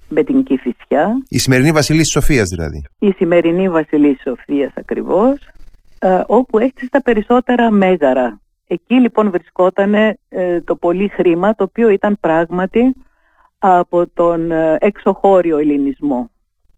[0.09, 1.23] με την Κηφισιά.
[1.29, 2.85] Η σημερινή Βασιλής Σοφίας δηλαδή.
[2.99, 5.39] Η σημερινή Βασιλής Σοφίας ακριβώς,
[5.99, 11.89] ε, όπου έχει τα περισσότερα μέγαρα Εκεί λοιπόν βρισκόταν ε, το πολύ χρήμα το οποίο
[11.89, 12.95] ήταν πράγματι
[13.59, 16.31] από τον ε, εξωχώριο ελληνισμό.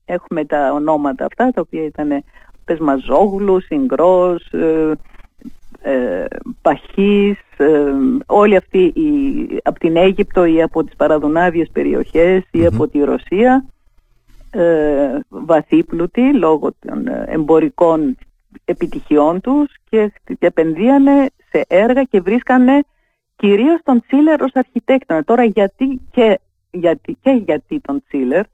[0.04, 2.24] Έχουμε τα ονόματα αυτά τα οποία ήταν
[2.64, 4.92] Πεσμαζόγλου, Συγκρός, ε,
[5.82, 6.24] ε,
[6.62, 7.92] Παχής, ε,
[8.26, 13.64] όλοι αυτοί οι, από την Αίγυπτο ή από τις παραδουνάβιες περιοχές ή από τη Ρωσία
[14.50, 18.16] ε, βαθύπλουτοι λόγω των εμπορικών
[18.64, 22.84] επιτυχιών τους και επενδύανε σε έργα και βρίσκανε
[23.36, 25.24] κυρίως τον Τσίλερ ως αρχιτέκτονα.
[25.24, 26.40] Τώρα γιατί και
[26.70, 28.44] γιατί, και γιατί τον Τσίλερ,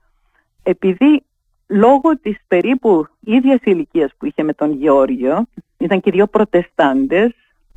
[0.63, 1.23] επειδή
[1.67, 5.47] λόγω της περίπου ίδιας ηλικίας που είχε με τον Γεώργιο,
[5.79, 7.33] ήταν και δύο προτεστάντες,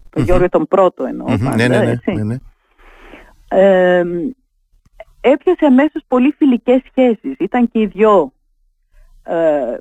[0.09, 2.37] τον Γεώργιο τον πρώτο εννοώ πάντα, ναι, ναι, ναι, ναι, ναι.
[3.47, 4.03] Ε,
[5.21, 7.35] έπιασε αμέσως πολύ φιλικές σχέσεις.
[7.39, 8.31] Ήταν και οι δυο
[9.23, 9.77] ε,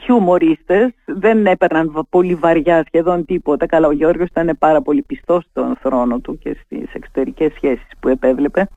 [0.00, 3.66] χιουμορίστες, δεν έπαιρναν πολύ βαριά σχεδόν τίποτα.
[3.66, 8.08] Καλά, ο Γιώργος ήταν πάρα πολύ πιστός στον θρόνο του και στις εξωτερικές σχέσεις που
[8.08, 8.68] επέβλεπε.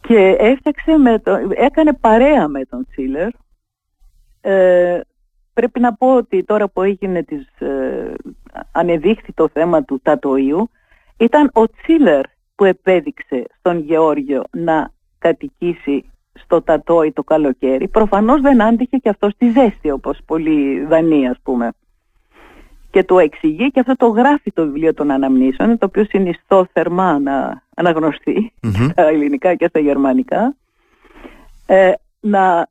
[0.00, 3.28] Και έφτιαξε με το, έκανε παρέα με τον Τσίλερ.
[4.40, 5.00] Ε,
[5.52, 8.14] πρέπει να πω ότι τώρα που έγινε της, ε,
[8.72, 10.70] ανεδείχθη το θέμα του Τατοίου,
[11.16, 18.62] ήταν ο Τσίλερ που επέδειξε στον Γεώργιο να κατοικήσει στο Τατόι το καλοκαίρι, προφανώς δεν
[18.62, 21.72] άντυχε και αυτό στη ζέστη όπως πολλοί Δανείοι ας πούμε.
[22.90, 27.18] Και το εξηγεί και αυτό το γράφει το βιβλίο των αναμνήσεων, το οποίο συνιστώ θερμά
[27.18, 28.52] να αναγνωστεί
[28.90, 30.56] στα ελληνικά και στα γερμανικά,
[31.66, 32.66] ε, να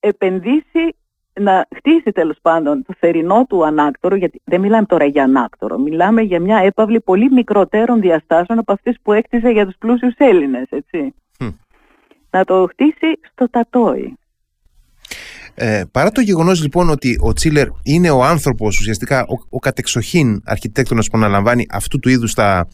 [0.00, 0.96] επενδύσει,
[1.40, 6.22] να χτίσει τέλος πάντων το θερινό του ανάκτορο, γιατί δεν μιλάμε τώρα για ανάκτορο, μιλάμε
[6.22, 11.14] για μια έπαυλη πολύ μικρότερων διαστάσεων από αυτές που έκτιζε για τους πλούσιους Έλληνες, έτσι
[12.34, 14.18] να το χτίσει στο Τατόι.
[15.56, 20.40] Ε, παρά το γεγονός λοιπόν ότι ο Τσίλερ είναι ο άνθρωπος ουσιαστικά ο, ο κατεξοχήν
[20.44, 22.68] αρχιτέκτονας που αναλαμβάνει αυτού του είδους τα,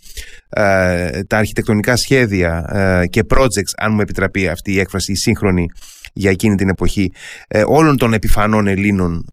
[0.49, 5.67] ε, τα αρχιτεκτονικά σχέδια ε, και projects αν μου επιτραπεί αυτή η έκφραση η σύγχρονη
[6.13, 7.13] για εκείνη την εποχή
[7.49, 9.25] ε, όλων των επιφανών Ελλήνων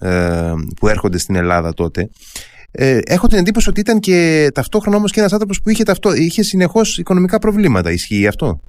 [0.80, 2.10] που έρχονται στην Ελλάδα τότε
[3.06, 6.44] έχω την εντύπωση ότι ήταν και ταυτόχρονα όμως και ένας άνθρωπος που είχε, ταυτό, είχε
[6.44, 8.60] συνεχώς οικονομικά προβλήματα ισχύει αυτό;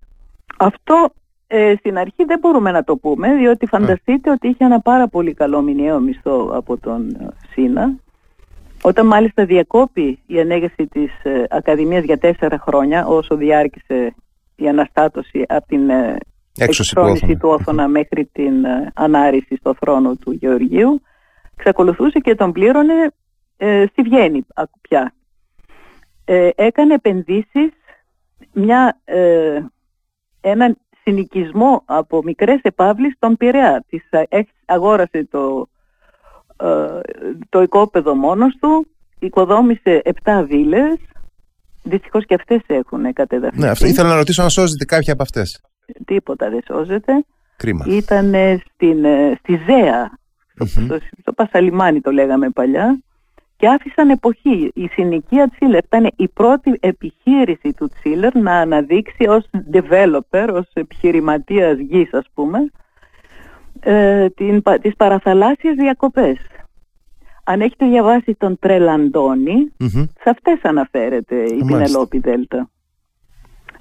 [0.58, 1.12] Αυτό
[1.50, 5.34] ε, στην αρχή δεν μπορούμε να το πούμε, διότι φανταστείτε ότι είχε ένα πάρα πολύ
[5.34, 7.98] καλό μηνιαίο μισθό από τον ε, ΣΥΝΑ.
[8.82, 14.14] Όταν μάλιστα διακόπη η ανέγερση της ε, Ακαδημίας για τέσσερα χρόνια, όσο διάρκησε
[14.56, 16.16] η αναστάτωση από την ε,
[16.58, 21.02] εξtrόνηση του Όθωνα μέχρι την ε, ανάρρηση στο θρόνο του Γεωργίου,
[21.56, 23.12] εξακολουθούσε και τον πλήρωνε
[23.90, 24.46] στη Βιέννη
[24.80, 25.14] πια.
[26.54, 27.70] έκανε επενδύσεις
[28.52, 29.00] μια,
[30.40, 33.84] έναν συνοικισμό από μικρές επαύλεις στον Πειραιά.
[33.88, 34.02] Της
[34.64, 35.68] αγόρασε το,
[36.56, 37.00] ε,
[37.48, 38.86] το οικόπεδο μόνος του,
[39.18, 40.96] οικοδόμησε 7 βίλες,
[41.82, 43.58] δυστυχώς και αυτές έχουν κατεδαφεί.
[43.58, 45.60] Ναι, αυτό ήθελα να ρωτήσω αν σώζεται κάποια από αυτές.
[46.04, 47.24] Τίποτα δεν σώζεται.
[47.56, 47.84] Κρίμα.
[47.88, 48.34] Ήταν
[48.74, 50.18] στην, ε, στη Ζέα,
[50.54, 52.98] στο, στο Πασαλιμάνι το λέγαμε παλιά,
[53.58, 54.70] και άφησαν εποχή.
[54.74, 61.78] Η συνοικία Τσίλερ ήταν η πρώτη επιχείρηση του Τσίλερ να αναδείξει ως developer, ως επιχειρηματίας
[61.78, 62.58] γης ας πούμε,
[63.80, 66.38] ε, την, τις παραθαλάσσιες διακοπές.
[67.44, 69.72] Αν έχετε διαβάσει τον Τρελαντόνι,
[70.20, 72.70] σε αυτές αναφέρεται η Πινελόπη Δέλτα.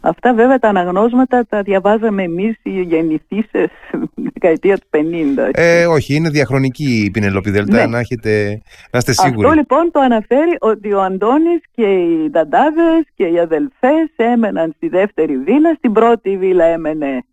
[0.08, 3.72] Αυτά βέβαια τα αναγνώσματα τα διαβάζαμε εμείς οι γεννηθήσεις
[4.34, 5.50] δεκαετία του 50.
[5.52, 7.86] Ε, όχι, είναι διαχρονική η Πινελόπη Δελτά, ναι.
[7.86, 9.46] να, έχετε, να είστε σίγουροι.
[9.46, 14.88] Αυτό λοιπόν το αναφέρει ότι ο Αντώνης και οι Νταντάδες και οι αδελφές έμεναν στη
[14.88, 15.74] δεύτερη βίλα.
[15.78, 17.24] Στην πρώτη βίλα έμενε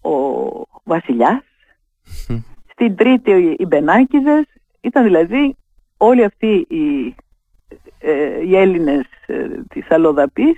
[0.00, 0.10] ο
[0.84, 1.42] βασιλιάς.
[2.72, 4.44] στην τρίτη οι Μπενάκηδες.
[4.80, 5.56] Ήταν δηλαδή
[5.96, 7.14] όλοι αυτοί οι,
[7.98, 9.34] ε, οι Έλληνες ε,
[9.68, 10.56] της Αλλοδαπής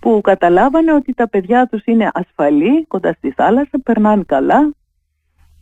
[0.00, 4.72] που καταλάβανε ότι τα παιδιά τους είναι ασφαλή κοντά στη θάλασσα, περνάνε καλά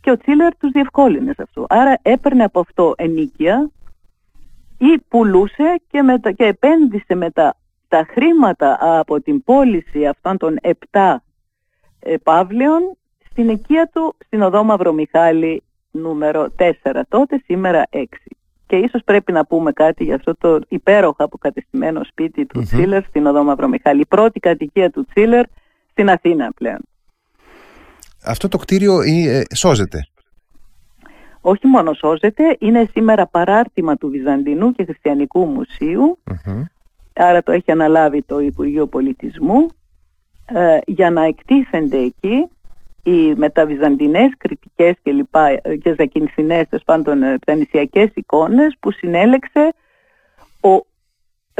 [0.01, 1.65] και ο Τσίλερ τους διευκόλυνε σε αυτό.
[1.69, 3.69] Άρα έπαιρνε από αυτό ενίκεια
[4.77, 7.55] ή πουλούσε και, μετα, και επένδυσε μετά
[7.87, 10.59] τα χρήματα από την πώληση αυτών των
[10.91, 11.15] 7
[12.23, 12.97] παύλιων
[13.29, 18.03] στην οικία του στην οδό Μαυρομιχάλη νούμερο 4 τότε, σήμερα 6.
[18.67, 23.03] Και ίσως πρέπει να πούμε κάτι για αυτό το υπέροχα αποκατεστημένο σπίτι του mm Τσίλερ
[23.03, 24.01] στην Οδό Μαυρομιχάλη.
[24.01, 25.45] Η πρώτη κατοικία του Τσίλερ
[25.91, 26.79] στην Αθήνα πλέον.
[28.25, 30.07] Αυτό το κτίριο ε, σώζεται;
[31.41, 35.65] Όχι μόνο σώζεται, είναι σήμερα παράρτημα του Βυζαντινού και Χριστιανικού
[37.13, 39.67] Άρα το έχει αναλάβει το Υπουργείο Πολιτισμού
[40.45, 42.47] ε, για να εκτίθενται εκεί
[43.07, 49.73] οι μεταβυζαντινές κριτικές και λοιπά και ζακινθινές πάντων πτανησιακές εικόνες που συνέλεξε
[50.61, 50.85] ο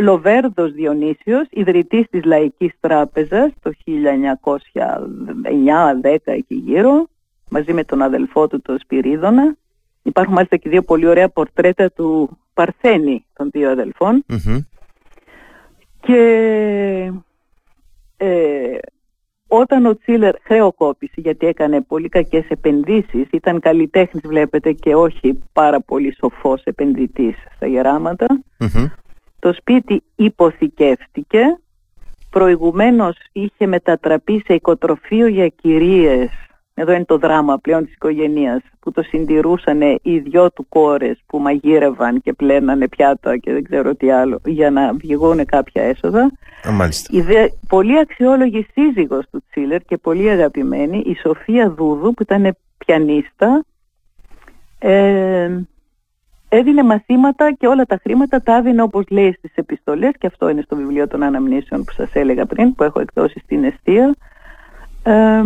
[0.02, 7.08] Λοβέρδος Διονύσιος, ιδρυτής της Λαϊκής Τράπεζας το 1909-10 εκεί γύρω,
[7.50, 9.56] μαζί με τον αδελφό του τον Σπυρίδωνα.
[10.04, 13.94] Υπάρχουν μάλιστα και δύο πολύ ωραία πορτρέτα του Παρθένη των δύο
[16.00, 17.12] Και
[18.18, 18.78] ε,
[19.48, 25.82] όταν ο Τσίλερ χρεοκόπησε γιατί έκανε πολύ κακές επενδύσεις, ήταν καλλιτέχνης βλέπετε και όχι πάρα
[25.82, 28.26] πολύ σοφός επενδυτής στα γεραματα
[29.40, 31.60] το σπίτι υποθηκεύτηκε,
[32.30, 36.30] προηγουμένως είχε μετατραπεί σε οικοτροφείο για κυρίες
[36.80, 41.40] εδώ είναι το δράμα πλέον της οικογένειας που το συντηρούσαν οι δυο του κόρες που
[41.40, 46.32] μαγείρευαν και πλένανε πιάτα και δεν ξέρω τι άλλο για να βγηγούν κάποια έσοδα.
[47.10, 52.58] Η δε, πολύ αξιόλογη σύζυγος του Τσίλερ και πολύ αγαπημένη η Σοφία Δούδου που ήταν
[52.78, 53.66] πιανίστα
[54.80, 55.50] ε,
[56.50, 60.62] έδινε μαθήματα και όλα τα χρήματα τα έδινε όπως λέει στις επιστολές και αυτό είναι
[60.62, 64.16] στο βιβλίο των αναμνήσεων που σας έλεγα πριν που έχω εκδώσει στην Εστία.
[65.04, 65.42] Ε,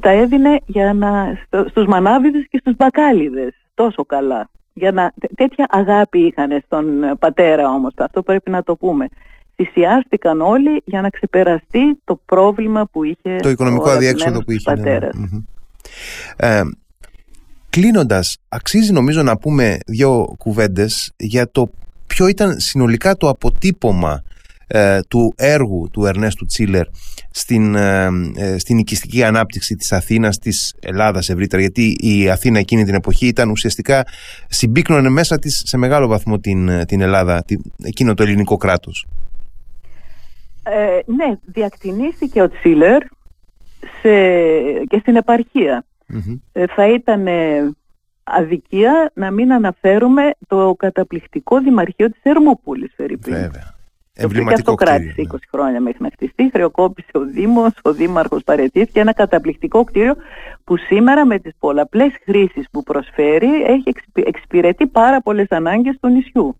[0.00, 4.50] τα έδινε για να, στο, στους μανάβιδες και στους μπακάλιδες τόσο καλά.
[4.72, 6.86] Για να, τέτοια αγάπη είχαν στον
[7.18, 9.08] πατέρα όμως, αυτό πρέπει να το πούμε.
[9.54, 14.74] θυσιάστηκαν όλοι για να ξεπεραστεί το πρόβλημα που είχε το οικονομικό αδιέξοδο που είχε.
[14.74, 15.08] Ναι, ναι.
[16.36, 16.62] Ε,
[17.70, 21.70] κλείνοντας, αξίζει νομίζω να πούμε δύο κουβέντες για το
[22.06, 24.33] ποιο ήταν συνολικά το αποτύπωμα ε,
[25.08, 26.86] του έργου του Ερνέστου Τσίλερ
[27.30, 32.84] στην, ε, ε, στην οικιστική ανάπτυξη της Αθήνας, της Ελλάδας ευρύτερα γιατί η Αθήνα εκείνη
[32.84, 34.06] την εποχή ήταν ουσιαστικά
[34.48, 39.06] συμπίκνωνε μέσα της σε μεγάλο βαθμό την, την Ελλάδα, την, εκείνο το ελληνικό κράτος.
[41.06, 43.02] ναι, διακτηνίστηκε ο Τσίλερ
[44.00, 44.10] σε,
[44.86, 45.84] και στην επαρχία.
[46.74, 47.26] θα ήταν
[48.24, 52.94] αδικία να μην αναφέρουμε το καταπληκτικό Δημαρχείο της Ερμούπολης,
[53.42, 53.73] Βέβαια.
[54.16, 56.50] Εμβληματικό και αυτό κράτησε 20 χρόνια μέχρι να χτιστεί.
[56.52, 59.00] Χρεοκόπησε ο Δήμος, ο Δήμαρχος παρετήθηκε.
[59.00, 60.14] Ένα καταπληκτικό κτίριο
[60.64, 66.56] που σήμερα με τις πολλαπλές χρήσεις που προσφέρει έχει εξυπηρετεί πάρα πολλές ανάγκες του νησιού.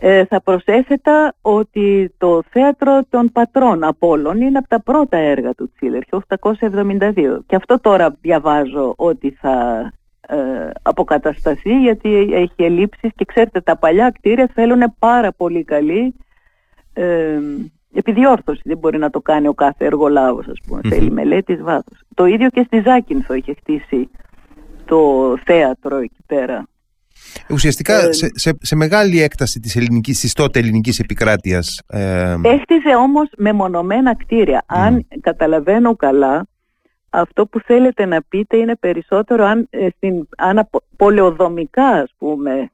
[0.00, 5.72] Ε, θα προσέθετα ότι το θέατρο των πατρών Απόλλων είναι από τα πρώτα έργα του
[5.74, 7.38] Τσίλερ, 1872.
[7.46, 9.97] Και αυτό τώρα διαβάζω ότι θα ε,
[10.82, 16.14] αποκατασταθεί γιατί έχει ελλείψεις και ξέρετε τα παλιά κτίρια θέλουν πάρα πολύ καλή
[16.92, 17.38] ε,
[17.94, 18.60] επιδιόρθωση.
[18.64, 20.80] Δεν μπορεί να το κάνει ο κάθε εργολάβος ας πούμε.
[20.84, 20.88] Mm-hmm.
[20.88, 22.02] Θέλει μελέτης βάθος.
[22.14, 24.10] Το ίδιο και στη Ζάκυνθο είχε χτίσει
[24.84, 26.66] το θέατρο εκεί πέρα.
[27.50, 31.82] Ουσιαστικά ε, σε, σε, σε, μεγάλη έκταση της, ελληνικής, της τότε ελληνικής επικράτειας.
[31.86, 32.36] Ε...
[32.42, 34.64] Έχτιζε όμως μεμονωμένα κτίρια.
[34.66, 36.46] Αν καταλαβαίνω καλά,
[37.10, 42.70] αυτό που θέλετε να πείτε είναι περισσότερο αν, ε, στην, αν πολεοδομικά ας πούμε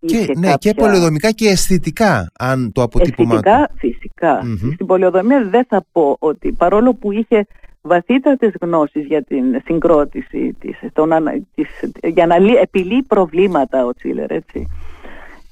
[0.00, 0.56] και, ναι, κάποια...
[0.56, 4.40] και πολεοδομικά και αισθητικά αν το αποτύπωμα αισθητικά, φυσικά.
[4.74, 7.46] Στην πολεοδομία δεν θα πω ότι παρόλο που είχε
[7.80, 11.10] βαθύτατες γνώσεις για την συγκρότηση της, τον,
[11.54, 11.68] της,
[12.02, 14.68] για να επιλύει προβλήματα ο Τσίλερ έτσι.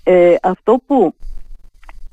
[0.04, 1.14] Ε, αυτό που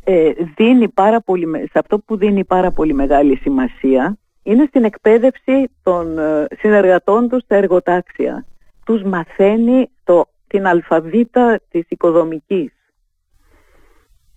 [0.03, 4.17] ε, δίνει πάρα πολύ, σε αυτό που δίνει πάρα πολύ μεγάλη σημασία
[4.49, 8.45] είναι στην εκπαίδευση των ε, συνεργατών τους στα εργοτάξια.
[8.85, 12.71] Τους μαθαίνει το, την αλφαβήτα της οικοδομικής.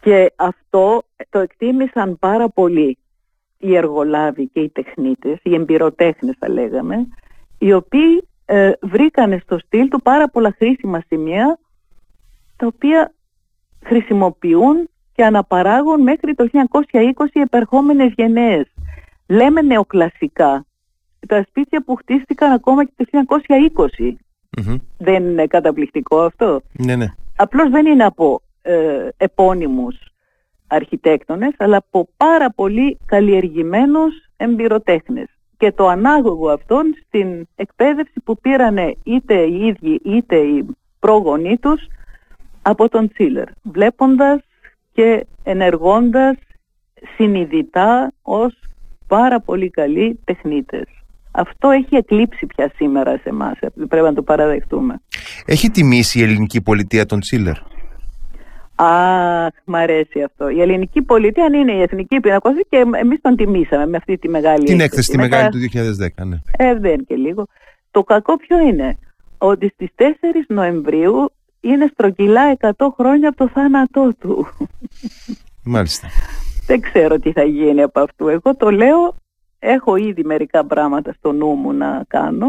[0.01, 2.99] Και αυτό το εκτίμησαν πάρα πολύ
[3.59, 7.09] οι εργολάβοι και οι τεχνίτες, οι εμπειροτέχνες θα λέγαμε,
[7.59, 11.59] οι οποίοι ε, βρήκανε στο στυλ του πάρα πολλά χρήσιμα σημεία
[12.57, 13.13] τα οποία
[13.85, 18.72] χρησιμοποιούν και αναπαράγουν μέχρι το 1920 επερχόμενες γενναίες.
[19.33, 20.67] Λέμε νεοκλασικά.
[21.29, 23.05] Τα σπίτια που χτίστηκαν ακόμα και το
[23.99, 24.15] 1920.
[24.99, 27.07] Δεν είναι καταπληκτικό αυτό; Ναι, ναι.
[27.37, 29.97] Απλώς δεν είναι από ε, επώνυμους
[30.67, 35.29] αρχιτέκτονες, αλλά από πάρα πολύ καλλιεργημένους εμπειροτέχνες.
[35.57, 40.67] Και το ανάγωγο αυτών στην εκπαίδευση που πήρανε είτε οι ίδιοι είτε οι
[40.99, 41.87] πρόγονοί τους
[42.63, 44.41] από τον Τσίλερ, βλέποντας
[44.93, 46.37] και ενεργώντας
[47.17, 48.57] συνειδητά ως
[49.17, 50.85] πάρα πολύ καλοί τεχνίτες.
[51.31, 53.59] Αυτό έχει εκλείψει πια σήμερα σε εμάς.
[53.89, 55.01] Πρέπει να το παραδεχτούμε.
[55.45, 57.57] Έχει τιμήσει η ελληνική πολιτεία τον Τσίλερ;
[58.75, 60.49] Αχ, μ' αρέσει αυτό.
[60.49, 64.29] Η ελληνική πολιτεία αν είναι η εθνική πινακόθη και εμείς τον τιμήσαμε με αυτή τη
[64.29, 64.65] μεγάλη.
[64.65, 66.37] Την έκθεση, τη μεγάλη του 2010, ναι.
[66.57, 67.47] Ε, δεν και λίγο.
[67.91, 68.99] Το κακό ποιο είναι,
[69.39, 70.03] ότι στις 4
[70.49, 74.47] Νοεμβρίου είναι στρογγυλά 100 χρόνια από το θάνατό του.
[75.65, 76.09] Μάλιστα.
[76.73, 78.29] Δεν ξέρω τι θα γίνει από αυτού.
[78.29, 79.17] Εγώ το λέω,
[79.59, 82.47] έχω ήδη μερικά πράγματα στο νου μου να κάνω.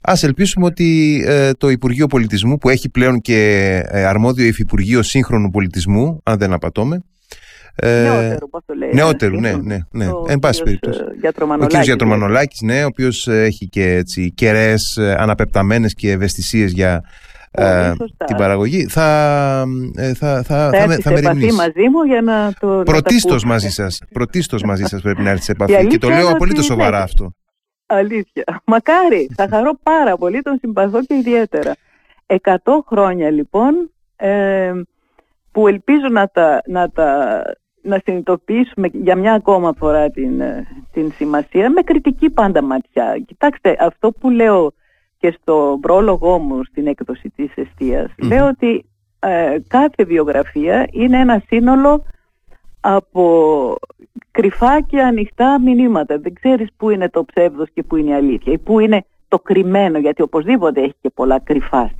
[0.00, 5.50] Ας ελπίσουμε ότι ε, το Υπουργείο Πολιτισμού που έχει πλέον και ε, αρμόδιο Υφυπουργείο Σύγχρονου
[5.50, 7.04] Πολιτισμού, αν δεν απατώμε,
[7.74, 8.90] ε, νεότερου, πώς το λέει.
[8.92, 9.78] Νεότερου, ναι, ναι.
[9.90, 10.06] ναι.
[10.26, 11.00] Εν πάση περιπτώσει.
[11.60, 11.82] Ο κ.
[11.82, 17.02] Γιατρομανολάκης, ναι, ο οποίος έχει και έτσι, κεραίες αναπεπταμένες και ευαισθησίες για
[17.56, 17.92] ε,
[18.24, 19.64] την παραγωγή θα,
[19.96, 23.68] ε, θα, θα, θα, θα, θα με επαφή μαζί μου για να το Πρωτίστως μαζί
[23.68, 27.32] σας Πρωτίστως μαζί σας πρέπει να έρθεις σε επαφή και το λέω απολύτως σοβαρά αυτό
[27.86, 28.60] Αλήθεια.
[28.64, 29.28] Μακάρι.
[29.34, 30.42] Θα χαρώ πάρα πολύ.
[30.42, 31.74] Τον συμπαθώ και ιδιαίτερα.
[32.26, 34.72] Εκατό χρόνια λοιπόν ε,
[35.52, 37.42] που ελπίζω να τα, να τα
[37.82, 43.22] να συνειδητοποιήσουμε για μια ακόμα φορά την, ε, την σημασία με κριτική πάντα ματιά.
[43.26, 44.72] Κοιτάξτε, αυτό που λέω
[45.18, 48.84] και στο πρόλογό μου στην έκδοση της εστίας λέω ότι
[49.18, 52.04] ε, κάθε βιογραφία είναι ένα σύνολο
[52.80, 53.76] από
[54.30, 56.18] κρυφά και ανοιχτά μηνύματα.
[56.18, 59.38] Δεν ξέρεις πού είναι το ψεύδος και πού είναι η αλήθεια ή πού είναι το
[59.38, 61.90] κρυμμένο γιατί οπωσδήποτε έχει και πολλά κρυφά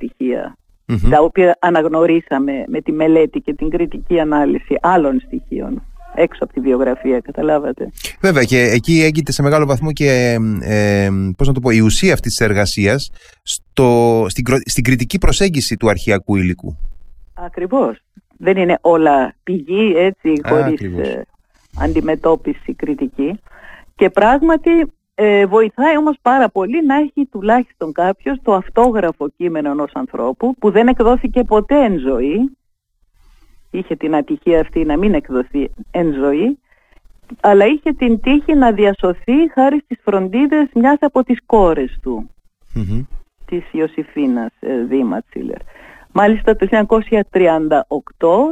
[1.09, 5.81] τα οποία αναγνωρίσαμε με τη μελέτη και την κριτική ανάλυση άλλων στοιχείων
[6.17, 7.91] έξω από τη βιογραφία, καταλάβατε.
[8.21, 12.13] Βέβαια και εκεί έγκυται σε μεγάλο βαθμό και ε, πώς να το πω, η ουσία
[12.13, 13.11] αυτής της εργασίας
[13.43, 16.77] στο, στην, στην κριτική προσέγγιση του αρχιακού υλικού.
[17.33, 17.97] Ακριβώς.
[18.37, 20.81] Δεν είναι όλα πηγή έτσι χωρίς...
[20.81, 21.25] Ε,
[21.79, 23.39] αντιμετώπιση κριτική
[23.95, 24.71] και πράγματι
[25.15, 30.71] ε, βοηθάει όμως πάρα πολύ να έχει τουλάχιστον κάποιος το αυτόγραφο κείμενο ενός ανθρώπου που
[30.71, 32.56] δεν εκδόθηκε ποτέ εν ζωή
[33.71, 36.59] είχε την ατυχία αυτή να μην εκδοθεί εν ζωή
[37.41, 42.29] αλλά είχε την τύχη να διασωθεί χάρη στις φροντίδες μιας από τις κόρες του
[42.75, 43.05] mm-hmm.
[43.45, 45.59] της Ιωσήφινας ε, Δήμας Τσίλερ.
[46.11, 47.77] Μάλιστα το 1938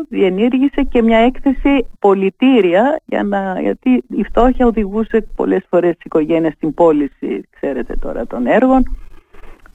[0.10, 6.54] διενήργησε και μια έκθεση πολιτήρια για να, γιατί η φτώχεια οδηγούσε πολλές φορές τις οικογένειες
[6.54, 8.84] στην πώληση, ξέρετε τώρα, των έργων.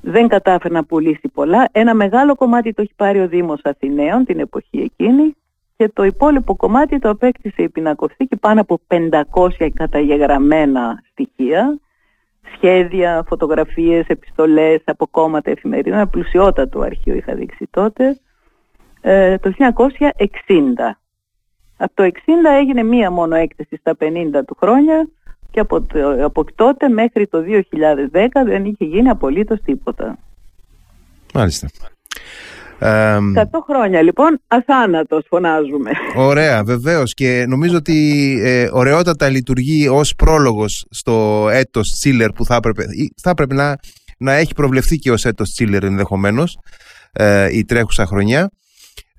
[0.01, 1.69] Δεν κατάφερε να πουλήσει πολλά.
[1.73, 5.37] Ένα μεγάλο κομμάτι το έχει πάρει ο Δήμος Αθηναίων την εποχή εκείνη
[5.77, 11.79] και το υπόλοιπο κομμάτι το απέκτησε η πινακοθήκη πάνω από 500 καταγεγραμμένα στοιχεία
[12.55, 18.19] σχέδια, φωτογραφίες, επιστολές από κόμματα εφημερίδων, ένα πλουσιότατο αρχείο είχα δείξει τότε,
[19.01, 20.99] ε, το 1960.
[21.77, 25.09] Από το 60 έγινε μία μόνο έκθεση στα 50 του χρόνια
[25.51, 30.19] και από, το, από τότε μέχρι το 2010 δεν είχε γίνει απολύτως τίποτα.
[31.35, 31.69] Μάλιστα.
[32.81, 33.33] 100
[33.69, 35.91] χρόνια λοιπόν, αθάνατος φωνάζουμε.
[36.17, 42.55] Ωραία, βεβαίως και νομίζω ότι ε, ωραιότατα λειτουργεί ως πρόλογος στο έτος Τσίλερ που θα
[42.55, 42.85] έπρεπε,
[43.23, 43.77] θα έπρεπε να,
[44.19, 46.59] να έχει προβλεφθεί και ως έτος Τσίλερ ενδεχομένως
[47.13, 48.51] ε, η τρέχουσα χρονιά.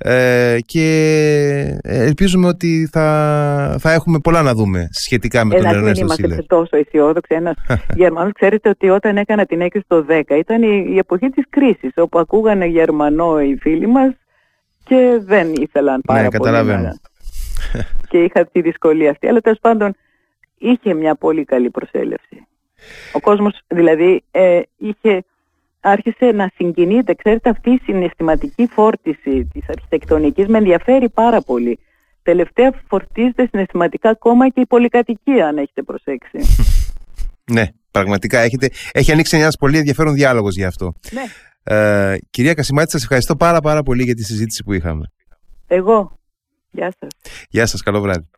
[0.03, 6.07] Ε, και ελπίζουμε ότι θα, θα έχουμε πολλά να δούμε σχετικά με τον Ερνέστο Σίλερ.
[6.07, 7.35] Δεν είμαστε τόσο αισιόδοξοι.
[7.35, 7.55] Ένας
[8.01, 11.91] Γερμανός, ξέρετε ότι όταν έκανα την έκθεση το 10 ήταν η, η εποχή της κρίσης
[11.95, 14.13] όπου ακούγανε Γερμανό οι φίλοι μας
[14.83, 16.43] και δεν ήθελαν πάρα ναι, πολύ.
[16.43, 16.89] Καταλαβαίνω.
[18.09, 19.27] και είχα τη δυσκολία αυτή.
[19.27, 19.95] Αλλά τέλος πάντων
[20.57, 22.47] είχε μια πολύ καλή προσέλευση.
[23.13, 25.23] Ο κόσμος δηλαδή ε, είχε
[25.81, 27.13] άρχισε να συγκινείται.
[27.13, 31.79] Ξέρετε, αυτή η συναισθηματική φόρτιση της αρχιτεκτονικής με ενδιαφέρει πάρα πολύ.
[32.23, 36.39] Τελευταία φορτίζεται συναισθηματικά ακόμα και η πολυκατοικία, αν έχετε προσέξει.
[37.55, 40.93] ναι, πραγματικά έχετε, έχει ανοίξει ένας πολύ ενδιαφέρον διάλογος για αυτό.
[41.11, 41.23] Ναι.
[41.63, 45.05] Ε, κυρία Κασιμάτη, σας ευχαριστώ πάρα πάρα πολύ για τη συζήτηση που είχαμε.
[45.67, 46.19] Εγώ.
[46.71, 47.09] Γεια σας.
[47.49, 48.29] Γεια σας, καλό βράδυ.